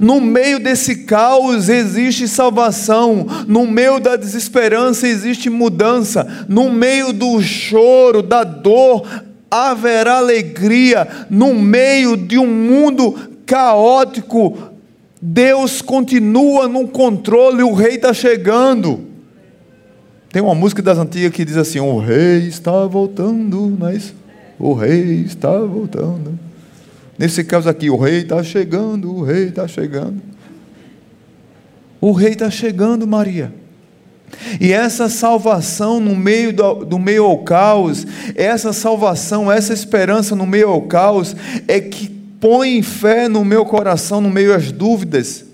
[0.00, 7.40] No meio desse caos existe salvação, no meio da desesperança existe mudança, no meio do
[7.42, 9.06] choro, da dor,
[9.50, 14.56] haverá alegria, no meio de um mundo caótico,
[15.20, 19.00] Deus continua no controle, o rei está chegando.
[20.30, 23.98] Tem uma música das antigas que diz assim: O rei está voltando, não é?
[24.58, 26.38] O rei está voltando.
[27.18, 30.20] Nesse caso aqui, o rei está chegando, o rei está chegando.
[32.00, 33.52] O rei está chegando, Maria.
[34.60, 40.46] E essa salvação no meio do, do, meio ao caos, essa salvação, essa esperança no
[40.46, 41.34] meio ao caos,
[41.66, 42.08] é que
[42.40, 45.44] põe fé no meu coração, no meio às dúvidas.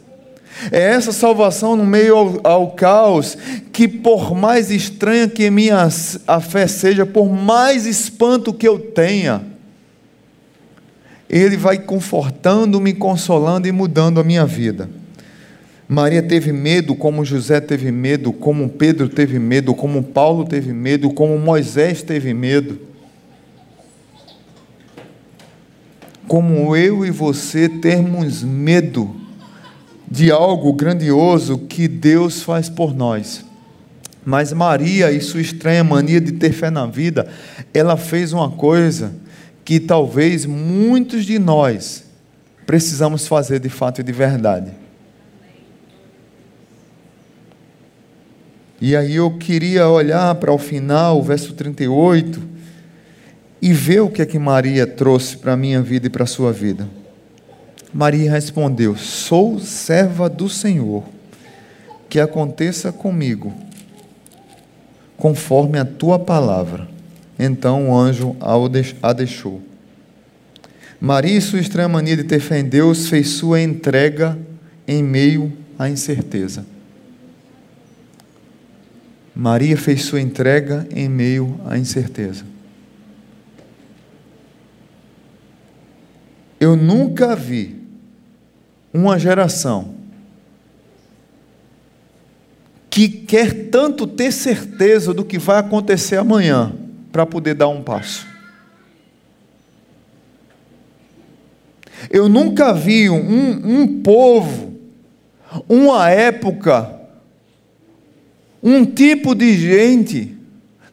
[0.70, 3.37] É essa salvação no meio ao, ao caos,
[3.72, 5.88] que por mais estranha que minha
[6.27, 9.52] a fé seja, por mais espanto que eu tenha,
[11.33, 14.90] ele vai confortando, me consolando e mudando a minha vida.
[15.88, 21.11] Maria teve medo, como José teve medo, como Pedro teve medo, como Paulo teve medo,
[21.11, 22.79] como Moisés teve medo.
[26.29, 29.16] Como eu e você temos medo
[30.09, 33.45] de algo grandioso que Deus faz por nós.
[34.25, 37.27] Mas Maria e sua estranha mania de ter fé na vida,
[37.73, 39.12] ela fez uma coisa
[39.64, 42.05] que talvez muitos de nós
[42.66, 44.72] precisamos fazer de fato e de verdade.
[48.81, 52.42] E aí eu queria olhar para o final, o verso 38,
[53.61, 56.27] e ver o que é que Maria trouxe para a minha vida e para a
[56.27, 56.88] sua vida.
[57.94, 61.05] Maria respondeu: Sou serva do Senhor,
[62.09, 63.53] que aconteça comigo,
[65.16, 66.91] conforme a tua palavra.
[67.44, 68.37] Então o anjo
[69.02, 69.61] a deixou.
[71.00, 74.38] Maria, sua estranha mania de ter fé em Deus, fez sua entrega
[74.87, 76.64] em meio à incerteza.
[79.35, 82.44] Maria fez sua entrega em meio à incerteza.
[86.61, 87.74] Eu nunca vi
[88.94, 89.96] uma geração
[92.88, 96.72] que quer tanto ter certeza do que vai acontecer amanhã
[97.12, 98.27] para poder dar um passo.
[102.11, 104.75] Eu nunca vi um, um povo,
[105.68, 107.01] uma época,
[108.62, 110.37] um tipo de gente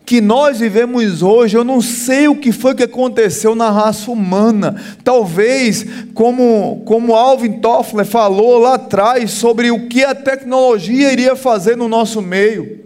[0.05, 4.75] que nós vivemos hoje, eu não sei o que foi que aconteceu na raça humana.
[5.03, 11.77] Talvez, como, como Alvin Toffler falou lá atrás, sobre o que a tecnologia iria fazer
[11.77, 12.78] no nosso meio.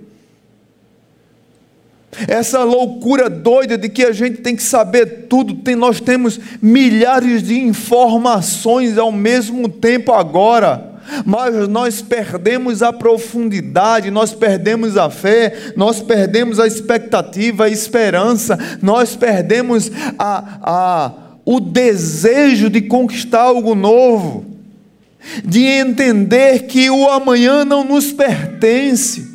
[2.28, 7.44] Essa loucura doida de que a gente tem que saber tudo, tem, nós temos milhares
[7.44, 10.92] de informações ao mesmo tempo agora,
[11.26, 18.58] mas nós perdemos a profundidade, nós perdemos a fé, nós perdemos a expectativa, a esperança,
[18.82, 21.12] nós perdemos a, a,
[21.46, 24.46] o desejo de conquistar algo novo,
[25.44, 29.33] de entender que o amanhã não nos pertence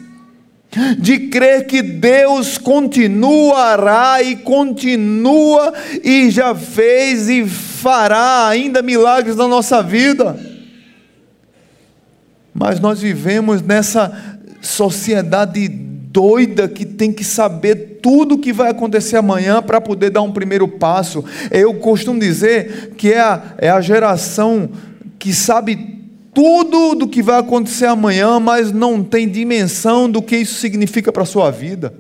[0.98, 9.48] de crer que Deus continuará e continua e já fez e fará ainda milagres na
[9.48, 10.38] nossa vida.
[12.52, 19.16] Mas nós vivemos nessa sociedade doida que tem que saber tudo o que vai acontecer
[19.16, 21.24] amanhã para poder dar um primeiro passo.
[21.50, 24.70] Eu costumo dizer que é a, é a geração
[25.18, 25.98] que sabe
[26.38, 31.24] tudo do que vai acontecer amanhã, mas não tem dimensão do que isso significa para
[31.24, 31.92] a sua vida.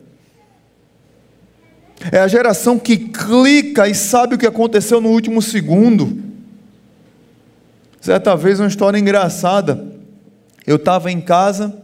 [2.12, 6.22] É a geração que clica e sabe o que aconteceu no último segundo.
[8.00, 9.84] Certa vez, uma história engraçada.
[10.64, 11.76] Eu estava em casa,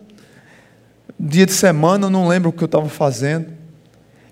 [1.18, 3.48] dia de semana, não lembro o que eu estava fazendo.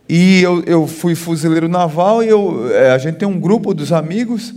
[0.08, 3.92] E eu, eu fui fuzileiro naval e eu, é, a gente tem um grupo dos
[3.92, 4.54] amigos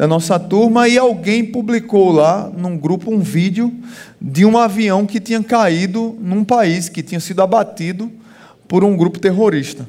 [0.00, 3.70] da nossa turma e alguém publicou lá num grupo um vídeo
[4.18, 8.10] de um avião que tinha caído num país que tinha sido abatido
[8.66, 9.86] por um grupo terrorista.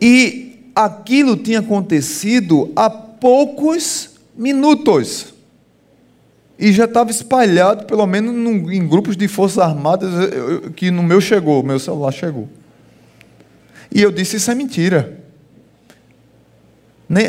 [0.00, 5.34] E aquilo tinha acontecido há poucos minutos.
[6.56, 10.12] E já estava espalhado, pelo menos em grupos de forças armadas,
[10.76, 12.48] que no meu chegou, meu celular chegou.
[13.92, 15.25] E eu disse: Isso é mentira.
[17.08, 17.28] Nem,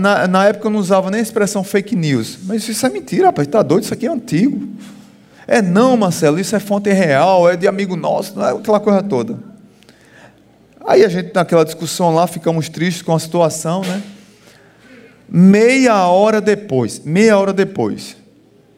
[0.00, 2.38] na, na, época eu não usava nem a expressão fake news.
[2.44, 4.68] Mas isso é mentira, rapaz, está doido, isso aqui é antigo.
[5.46, 9.02] É não, Marcelo, isso é fonte real, é de amigo nosso, não é aquela coisa
[9.02, 9.38] toda.
[10.84, 14.02] Aí a gente, naquela discussão lá, ficamos tristes com a situação, né?
[15.28, 18.16] Meia hora depois, meia hora depois.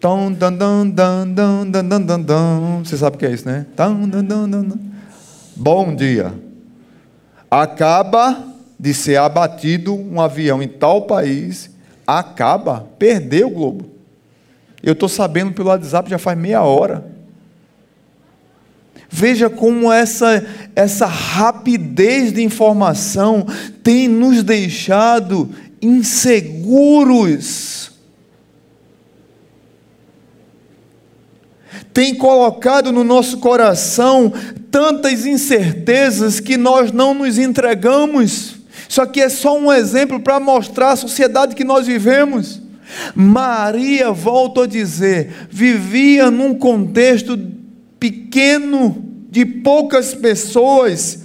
[0.00, 3.66] Dan, dan, dan, dan, dan, dan, dan, Você sabe o que é isso, né?
[3.76, 4.78] Dan, dan, dan.
[5.56, 6.34] Bom dia.
[7.50, 8.51] Acaba
[8.82, 11.70] de ser abatido um avião em tal país.
[12.04, 13.88] Acaba, perdeu o globo.
[14.82, 17.06] Eu estou sabendo pelo WhatsApp já faz meia hora.
[19.08, 23.46] Veja como essa, essa rapidez de informação
[23.84, 25.48] tem nos deixado
[25.80, 26.72] inseguros.
[31.94, 34.32] Tem colocado no nosso coração
[34.72, 38.61] tantas incertezas que nós não nos entregamos.
[38.92, 42.60] Isso aqui é só um exemplo para mostrar a sociedade que nós vivemos.
[43.14, 47.40] Maria, volto a dizer, vivia num contexto
[47.98, 51.20] pequeno, de poucas pessoas.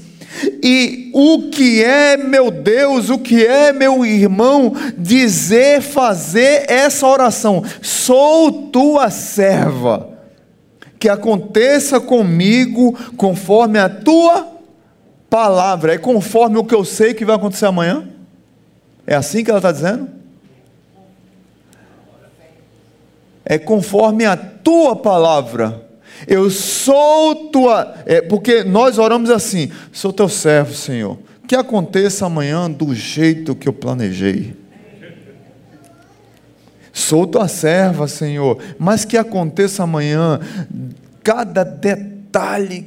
[0.63, 7.65] E o que é, meu Deus, o que é, meu irmão, dizer, fazer essa oração?
[7.82, 10.18] Sou tua serva,
[10.97, 14.57] que aconteça comigo conforme a tua
[15.30, 18.07] palavra, é conforme o que eu sei que vai acontecer amanhã?
[19.05, 20.09] É assim que ela está dizendo?
[23.45, 25.88] É conforme a tua palavra.
[26.28, 27.95] Eu sou tua.
[28.05, 31.17] É, porque nós oramos assim: sou teu servo, Senhor.
[31.47, 34.53] Que aconteça amanhã do jeito que eu planejei.
[36.91, 38.57] Sou tua serva, Senhor.
[38.78, 40.41] Mas que aconteça amanhã
[41.23, 42.16] cada detalhe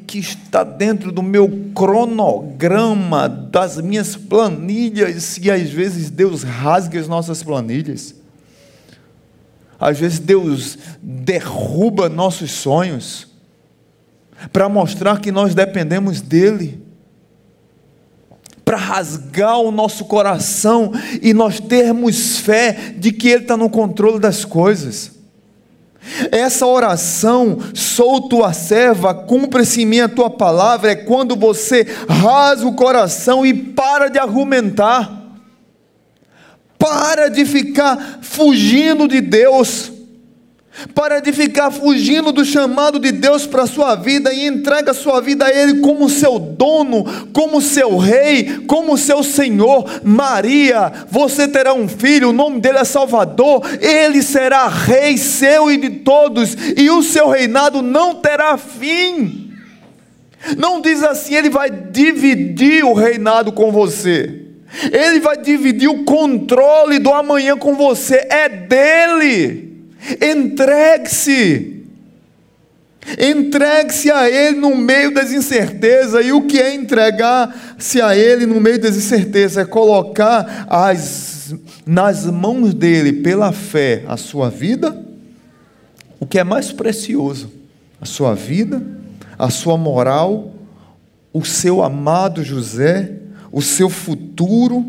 [0.06, 7.08] que está dentro do meu cronograma, das minhas planilhas, e às vezes Deus rasga as
[7.08, 8.14] nossas planilhas.
[9.78, 13.28] Às vezes Deus derruba nossos sonhos
[14.52, 16.82] para mostrar que nós dependemos dEle,
[18.64, 24.20] para rasgar o nosso coração e nós termos fé de que Ele está no controle
[24.20, 25.19] das coisas.
[26.32, 32.66] Essa oração, sou tua serva, cumpre-se em mim a tua palavra, é quando você rasga
[32.66, 35.18] o coração e para de argumentar.
[36.78, 39.92] Para de ficar fugindo de Deus.
[40.94, 44.94] Para de ficar fugindo do chamado de Deus para a sua vida e entrega a
[44.94, 49.84] sua vida a Ele como seu dono, como seu rei, como seu Senhor.
[50.04, 55.76] Maria, você terá um filho, o nome dele é Salvador, ele será rei seu e
[55.76, 59.50] de todos, e o seu reinado não terá fim.
[60.56, 64.46] Não diz assim, ele vai dividir o reinado com você.
[64.92, 69.69] Ele vai dividir o controle do amanhã com você, é dele.
[70.20, 71.84] Entregue-se.
[73.18, 76.24] Entregue-se a Ele no meio das incertezas.
[76.24, 79.58] E o que é entregar-se a Ele no meio das incertezas?
[79.58, 81.54] É colocar as,
[81.86, 84.96] nas mãos dele, pela fé, a sua vida,
[86.18, 87.50] o que é mais precioso:
[88.00, 88.82] a sua vida,
[89.38, 90.54] a sua moral,
[91.32, 93.20] o seu amado José
[93.52, 94.86] o seu futuro,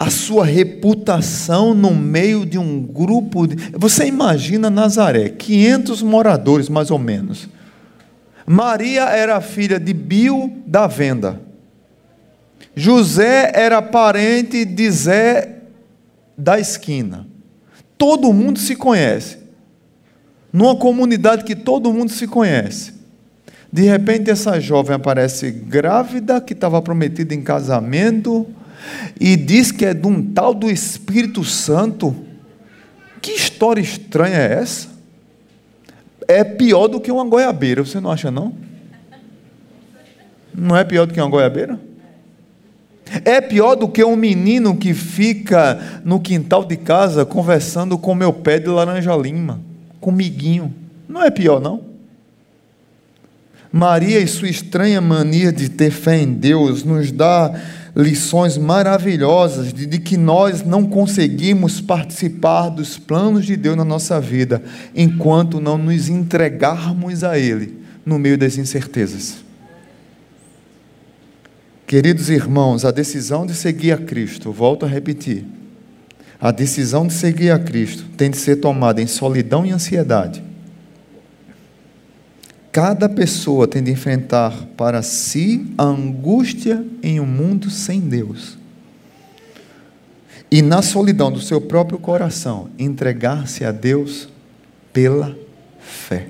[0.00, 3.46] a sua reputação no meio de um grupo.
[3.46, 3.54] De...
[3.76, 7.46] Você imagina Nazaré, 500 moradores mais ou menos.
[8.46, 11.38] Maria era filha de Bio da Venda.
[12.74, 15.58] José era parente de Zé
[16.36, 17.26] da esquina.
[17.98, 19.36] Todo mundo se conhece.
[20.50, 22.94] numa comunidade que todo mundo se conhece.
[23.70, 28.46] De repente, essa jovem aparece grávida, que estava prometida em casamento,
[29.18, 32.14] e diz que é de um tal do Espírito Santo.
[33.20, 34.88] Que história estranha é essa?
[36.26, 38.54] É pior do que uma goiabeira, você não acha, não?
[40.54, 41.78] Não é pior do que uma goiabeira?
[43.24, 48.32] É pior do que um menino que fica no quintal de casa conversando com meu
[48.32, 49.60] pé de laranja lima,
[50.00, 50.72] comiguinho.
[51.08, 51.90] Não é pior, não?
[53.72, 57.52] Maria e sua estranha mania de ter fé em Deus nos dá
[57.94, 64.20] lições maravilhosas de, de, que nós não conseguimos participar dos planos de Deus na nossa
[64.20, 64.62] vida
[64.94, 69.38] enquanto não nos entregarmos a Ele no meio das incertezas.
[71.86, 75.44] Queridos irmãos, a decisão de seguir a Cristo, volto a repetir,
[76.40, 80.49] a decisão de seguir a Cristo tem de ser tomada em solidão e ansiedade.
[82.72, 88.56] Cada pessoa tem de enfrentar para si a angústia em um mundo sem Deus.
[90.50, 94.28] E na solidão do seu próprio coração, entregar-se a Deus
[94.92, 95.36] pela
[95.80, 96.28] fé.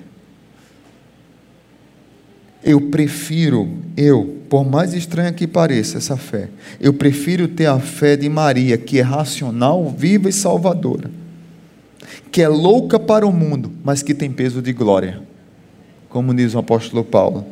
[2.62, 8.16] Eu prefiro, eu, por mais estranha que pareça essa fé, eu prefiro ter a fé
[8.16, 11.10] de Maria, que é racional, viva e salvadora,
[12.30, 15.22] que é louca para o mundo, mas que tem peso de glória,
[16.10, 17.46] como diz o apóstolo Paulo.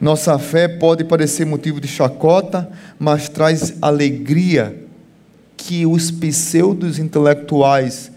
[0.00, 4.84] Nossa fé pode parecer motivo de chacota, mas traz alegria
[5.56, 8.12] que os pseudos intelectuais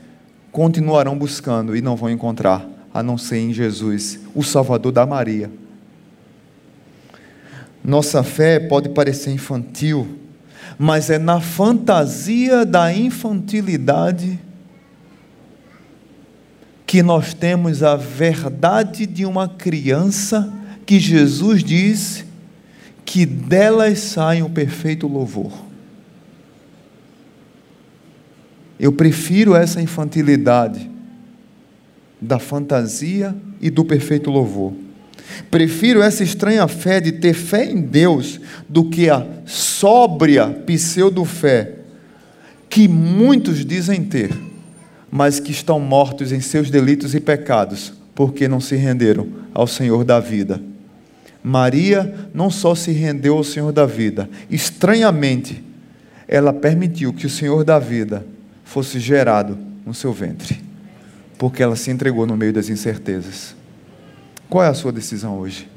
[0.51, 5.49] continuarão buscando e não vão encontrar, a não ser em Jesus, o Salvador da Maria.
[7.84, 10.20] Nossa fé pode parecer infantil,
[10.78, 14.39] mas é na fantasia da infantilidade
[16.91, 20.51] que nós temos a verdade de uma criança
[20.85, 22.25] que Jesus diz
[23.05, 25.53] que delas sai um perfeito louvor.
[28.77, 30.91] Eu prefiro essa infantilidade
[32.19, 34.73] da fantasia e do perfeito louvor.
[35.49, 38.37] Prefiro essa estranha fé de ter fé em Deus
[38.67, 41.71] do que a sóbria pseudo-fé
[42.69, 44.50] que muitos dizem ter,
[45.12, 50.05] mas que estão mortos em seus delitos e pecados, porque não se renderam ao Senhor
[50.05, 50.62] da vida.
[51.43, 55.64] Maria não só se rendeu ao Senhor da vida, estranhamente,
[56.28, 58.26] ela permitiu que o Senhor da vida
[58.64, 60.62] fosse gerado no seu ventre,
[61.38, 63.55] porque ela se entregou no meio das incertezas.
[64.49, 65.70] Qual é a sua decisão hoje?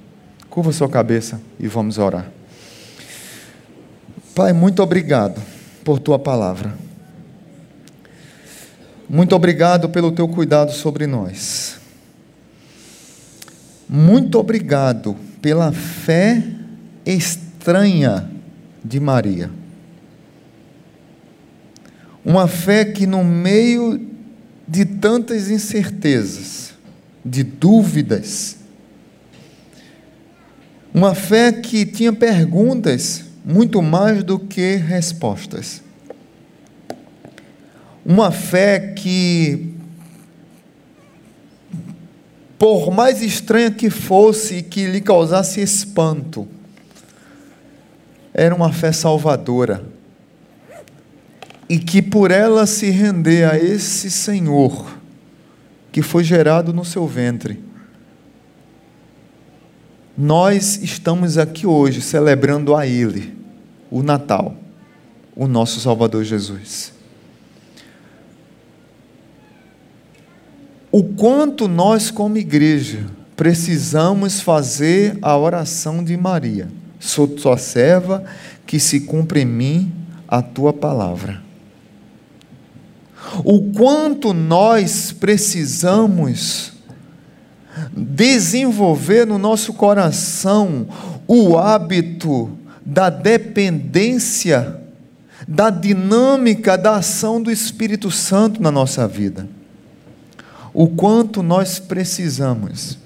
[0.48, 2.30] Curva sua cabeça e vamos orar.
[4.34, 5.40] Pai, muito obrigado
[5.84, 6.74] por tua palavra.
[9.08, 11.76] Muito obrigado pelo teu cuidado sobre nós.
[13.88, 16.42] Muito obrigado pela fé
[17.04, 18.30] estranha
[18.82, 19.50] de Maria.
[22.24, 24.00] Uma fé que, no meio
[24.66, 26.72] de tantas incertezas,
[27.22, 28.56] de dúvidas,
[30.94, 35.82] uma fé que tinha perguntas muito mais do que respostas.
[38.04, 39.74] Uma fé que,
[42.58, 46.46] por mais estranha que fosse e que lhe causasse espanto,
[48.34, 49.84] era uma fé salvadora.
[51.68, 54.98] E que por ela se render a esse Senhor
[55.90, 57.62] que foi gerado no seu ventre,
[60.16, 63.36] nós estamos aqui hoje celebrando a Ele,
[63.90, 64.54] o Natal,
[65.34, 66.93] o nosso Salvador Jesus.
[70.96, 76.68] O quanto nós, como igreja, precisamos fazer a oração de Maria.
[77.00, 78.22] Sou tua serva,
[78.64, 79.92] que se cumpre em mim
[80.28, 81.42] a tua palavra.
[83.44, 86.74] O quanto nós precisamos
[87.92, 90.86] desenvolver no nosso coração
[91.26, 94.80] o hábito da dependência,
[95.48, 99.48] da dinâmica da ação do Espírito Santo na nossa vida.
[100.74, 102.98] O quanto nós precisamos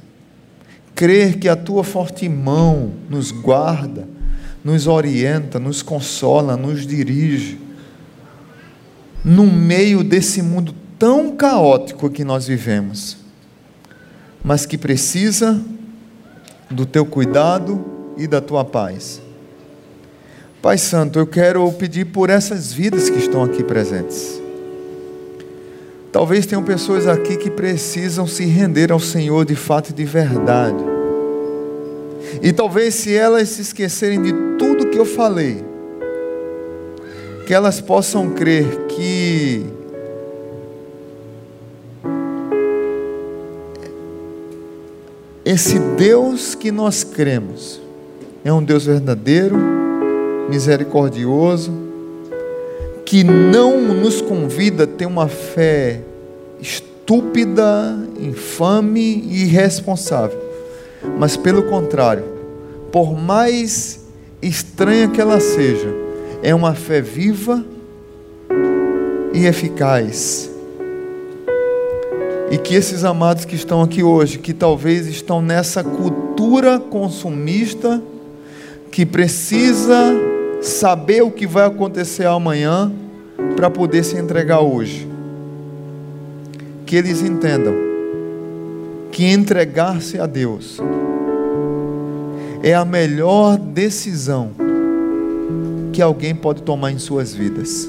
[0.94, 4.08] crer que a tua forte mão nos guarda,
[4.64, 7.60] nos orienta, nos consola, nos dirige,
[9.24, 13.28] no meio desse mundo tão caótico que nós vivemos
[14.42, 15.60] mas que precisa
[16.70, 17.84] do teu cuidado
[18.16, 19.20] e da tua paz.
[20.60, 24.40] Pai Santo, eu quero pedir por essas vidas que estão aqui presentes.
[26.10, 30.82] Talvez tenham pessoas aqui que precisam se render ao Senhor de fato e de verdade.
[32.42, 35.64] E talvez se elas se esquecerem de tudo que eu falei,
[37.46, 39.66] que elas possam crer que
[45.44, 47.80] esse Deus que nós cremos
[48.44, 49.56] é um Deus verdadeiro,
[50.48, 51.72] misericordioso,
[53.04, 56.00] que não nos convida a ter uma fé
[56.60, 60.36] estúpida, infame e irresponsável,
[61.16, 62.24] mas pelo contrário,
[62.90, 64.04] por mais
[64.42, 65.88] estranha que ela seja,
[66.42, 67.64] é uma fé viva
[69.32, 70.50] e eficaz.
[72.50, 78.02] E que esses amados que estão aqui hoje, que talvez estão nessa cultura consumista,
[78.90, 80.12] que precisa
[80.60, 82.90] saber o que vai acontecer amanhã
[83.56, 85.08] para poder se entregar hoje.
[86.86, 87.74] Que eles entendam
[89.10, 90.78] que entregar-se a Deus
[92.62, 94.50] é a melhor decisão
[95.92, 97.88] que alguém pode tomar em suas vidas.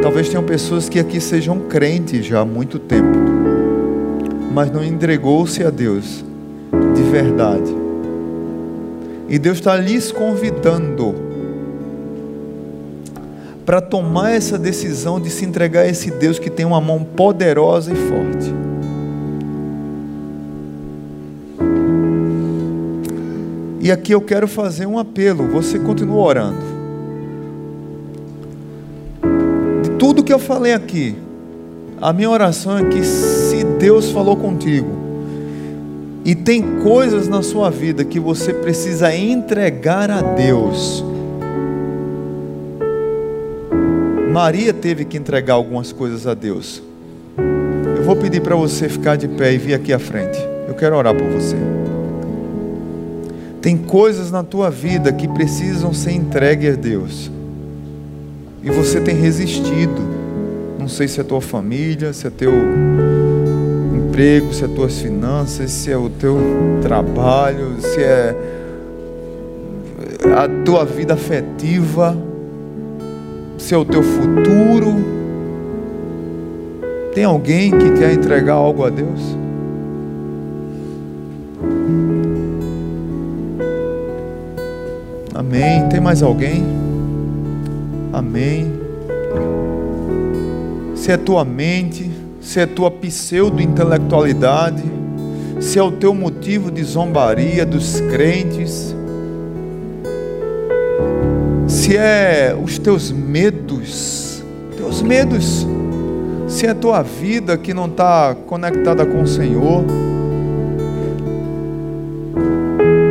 [0.00, 3.18] Talvez tenham pessoas que aqui sejam crentes já há muito tempo,
[4.54, 6.24] mas não entregou-se a Deus
[6.94, 7.85] de verdade.
[9.28, 11.14] E Deus está lhes convidando
[13.64, 17.92] para tomar essa decisão de se entregar a esse Deus que tem uma mão poderosa
[17.92, 18.54] e forte.
[23.80, 25.48] E aqui eu quero fazer um apelo.
[25.48, 26.76] Você continua orando.
[29.82, 31.16] De tudo que eu falei aqui,
[32.00, 35.05] a minha oração é que se Deus falou contigo
[36.26, 41.04] e tem coisas na sua vida que você precisa entregar a Deus.
[44.32, 46.82] Maria teve que entregar algumas coisas a Deus.
[47.96, 50.36] Eu vou pedir para você ficar de pé e vir aqui à frente.
[50.66, 51.56] Eu quero orar por você.
[53.62, 57.30] Tem coisas na tua vida que precisam ser entregues a Deus.
[58.64, 60.02] E você tem resistido.
[60.76, 62.52] Não sei se é tua família, se é teu
[64.16, 66.38] emprego, se é tuas finanças, se é o teu
[66.80, 68.34] trabalho, se é
[70.34, 72.16] a tua vida afetiva,
[73.58, 74.94] se é o teu futuro.
[77.14, 79.36] Tem alguém que quer entregar algo a Deus?
[85.34, 85.86] Amém.
[85.90, 86.64] Tem mais alguém?
[88.14, 88.72] Amém.
[90.94, 92.10] Se é tua mente,
[92.46, 94.84] se é tua pseudo-intelectualidade,
[95.58, 98.94] se é o teu motivo de zombaria dos crentes,
[101.66, 104.44] se é os teus medos,
[104.76, 105.66] teus medos,
[106.46, 109.84] se é a tua vida que não está conectada com o Senhor,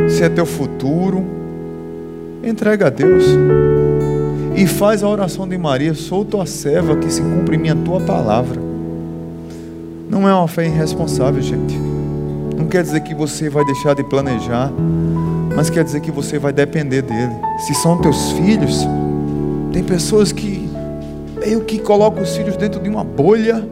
[0.08, 1.22] se é teu futuro,
[2.42, 3.26] entrega a Deus.
[4.56, 8.65] E faz a oração de Maria: sou tua serva, que se cumpre minha tua palavra.
[10.08, 11.76] Não é uma fé irresponsável, gente.
[12.56, 14.72] Não quer dizer que você vai deixar de planejar,
[15.54, 17.34] mas quer dizer que você vai depender dele.
[17.66, 18.86] Se são teus filhos,
[19.72, 20.68] tem pessoas que
[21.38, 23.66] meio que colocam os filhos dentro de uma bolha,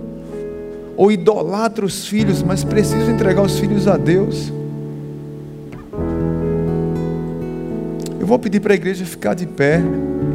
[0.96, 4.52] ou idolatram os filhos, mas precisam entregar os filhos a Deus.
[8.20, 9.82] Eu vou pedir para a igreja ficar de pé.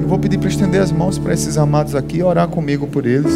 [0.02, 3.06] Eu vou pedir para estender as mãos para esses amados aqui e orar comigo por
[3.06, 3.34] eles.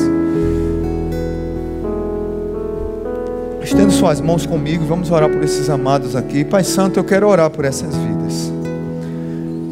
[3.73, 6.45] Estendo suas mãos comigo, vamos orar por esses amados aqui.
[6.45, 8.53] Pai Santo, eu quero orar por essas vidas.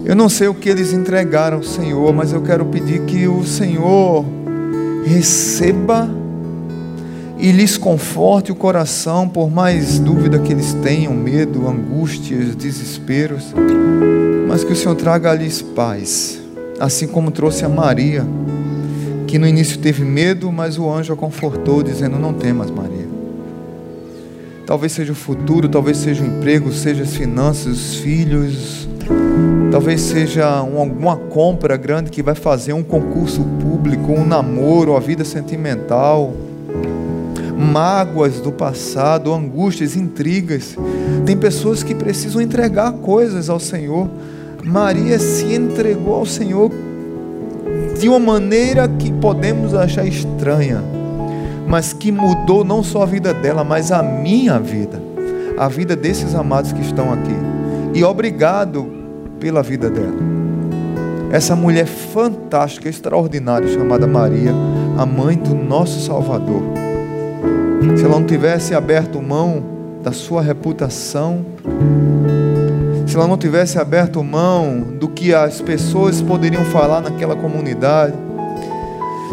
[0.04, 3.46] Eu não sei o que eles entregaram ao Senhor, mas eu quero pedir que o
[3.46, 4.26] Senhor
[5.06, 6.10] receba
[7.38, 13.54] e lhes conforte o coração, por mais dúvida que eles tenham, medo, angústias, desesperos
[14.48, 16.42] mas que o Senhor traga-lhes paz,
[16.80, 18.26] assim como trouxe a Maria,
[19.28, 22.91] que no início teve medo, mas o anjo a confortou, dizendo: Não temas, Maria.
[24.72, 28.88] Talvez seja o futuro, talvez seja o emprego, seja as finanças, os filhos,
[29.70, 35.00] talvez seja um, alguma compra grande que vai fazer um concurso público, um namoro, a
[35.02, 36.34] vida sentimental
[37.54, 40.78] mágoas do passado, angústias, intrigas.
[41.26, 44.10] Tem pessoas que precisam entregar coisas ao Senhor.
[44.64, 46.72] Maria se entregou ao Senhor
[48.00, 50.82] de uma maneira que podemos achar estranha,
[51.72, 55.02] mas que mudou não só a vida dela, mas a minha vida,
[55.58, 57.34] a vida desses amados que estão aqui.
[57.94, 58.92] E obrigado
[59.40, 60.32] pela vida dela.
[61.32, 64.52] essa mulher fantástica, extraordinária, chamada Maria,
[64.98, 66.62] a mãe do nosso Salvador.
[67.96, 69.64] Se ela não tivesse aberto mão
[70.04, 71.46] da sua reputação,
[73.08, 78.14] se ela não tivesse aberto mão do que as pessoas poderiam falar naquela comunidade,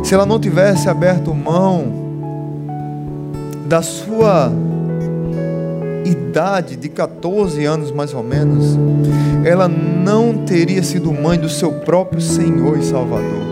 [0.05, 2.08] se ela não tivesse aberto mão
[3.69, 4.51] da sua
[6.05, 8.79] idade de 14 anos mais ou menos,
[9.45, 13.47] ela não teria sido mãe do seu próprio Senhor e Salvador.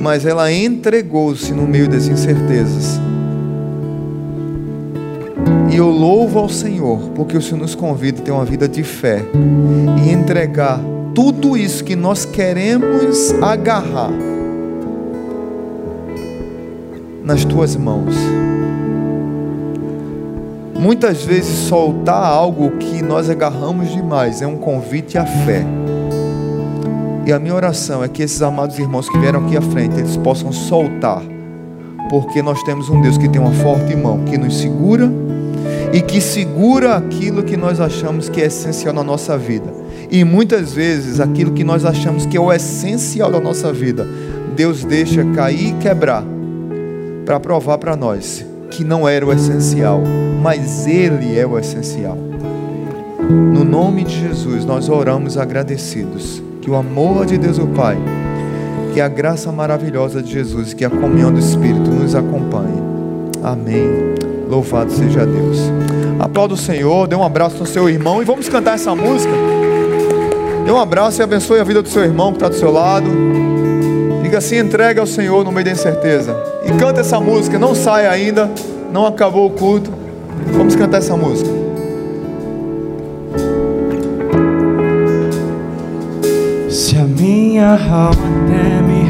[0.00, 3.00] Mas ela entregou-se no meio das incertezas.
[5.72, 8.84] E eu louvo ao Senhor, porque o Senhor nos convida a ter uma vida de
[8.84, 9.24] fé
[10.04, 10.80] e entregar
[11.12, 14.12] tudo isso que nós queremos agarrar
[17.24, 18.14] nas tuas mãos.
[20.82, 25.64] Muitas vezes soltar algo que nós agarramos demais é um convite à fé.
[27.24, 30.16] E a minha oração é que esses amados irmãos que vieram aqui à frente, eles
[30.16, 31.22] possam soltar,
[32.10, 35.08] porque nós temos um Deus que tem uma forte mão, que nos segura
[35.92, 39.72] e que segura aquilo que nós achamos que é essencial na nossa vida.
[40.10, 44.04] E muitas vezes aquilo que nós achamos que é o essencial da nossa vida,
[44.56, 46.24] Deus deixa cair e quebrar
[47.24, 50.02] para provar para nós que não era o essencial,
[50.42, 52.18] mas Ele é o essencial.
[53.30, 56.42] No nome de Jesus, nós oramos agradecidos.
[56.60, 57.96] Que o amor de Deus, o Pai,
[58.92, 62.82] que a graça maravilhosa de Jesus, que a comunhão do Espírito nos acompanhe.
[63.42, 64.14] Amém.
[64.48, 65.58] Louvado seja Deus.
[66.18, 69.32] Aplauda o Senhor, dê um abraço no seu irmão e vamos cantar essa música.
[70.64, 73.08] Dê um abraço e abençoe a vida do seu irmão que está do seu lado.
[74.22, 76.36] Diga assim: entrega ao Senhor no meio da incerteza.
[76.64, 78.50] E canta essa música, não saia ainda,
[78.92, 80.01] não acabou o culto.
[80.50, 81.50] Vamos cantar essa música.
[86.68, 89.06] Se a minha alma teme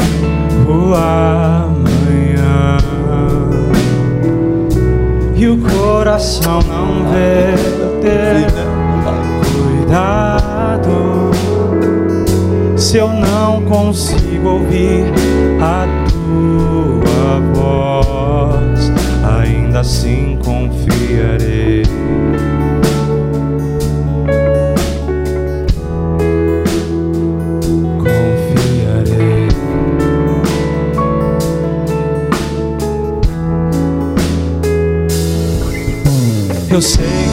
[0.69, 2.77] o amanhã
[5.37, 7.55] e o coração não vê
[8.01, 8.47] ter
[9.53, 11.31] cuidado,
[12.77, 15.13] se eu não consigo ouvir
[15.61, 18.93] a tua voz,
[19.25, 20.32] ainda assim
[21.13, 21.83] confiarei.
[27.99, 29.49] Confiarei.
[36.71, 37.32] Eu sei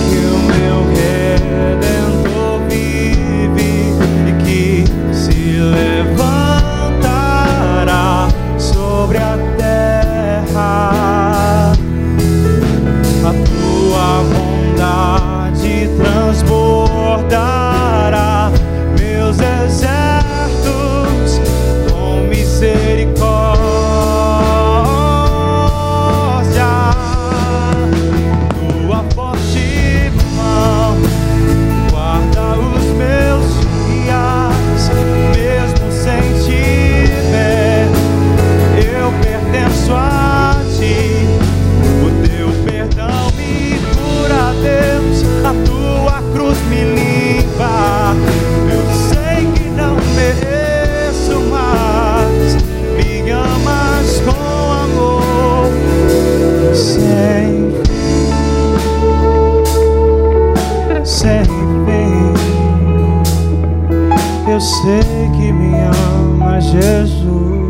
[64.60, 67.70] Eu sei que me ama, Jesus.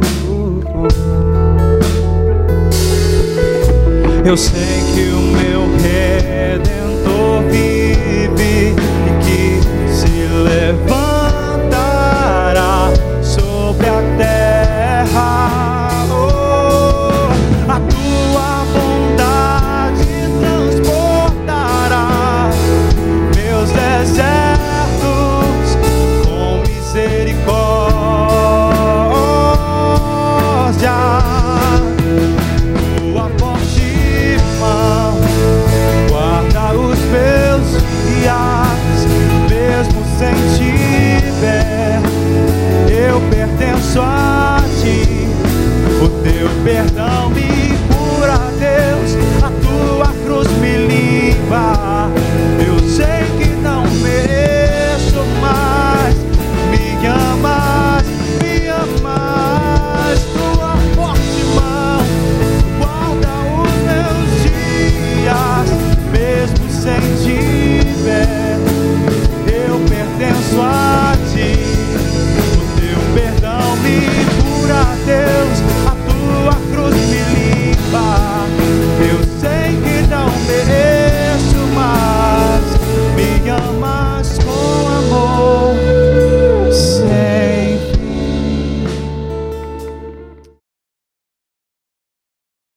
[4.25, 7.78] Eu sei que o meu redentor vive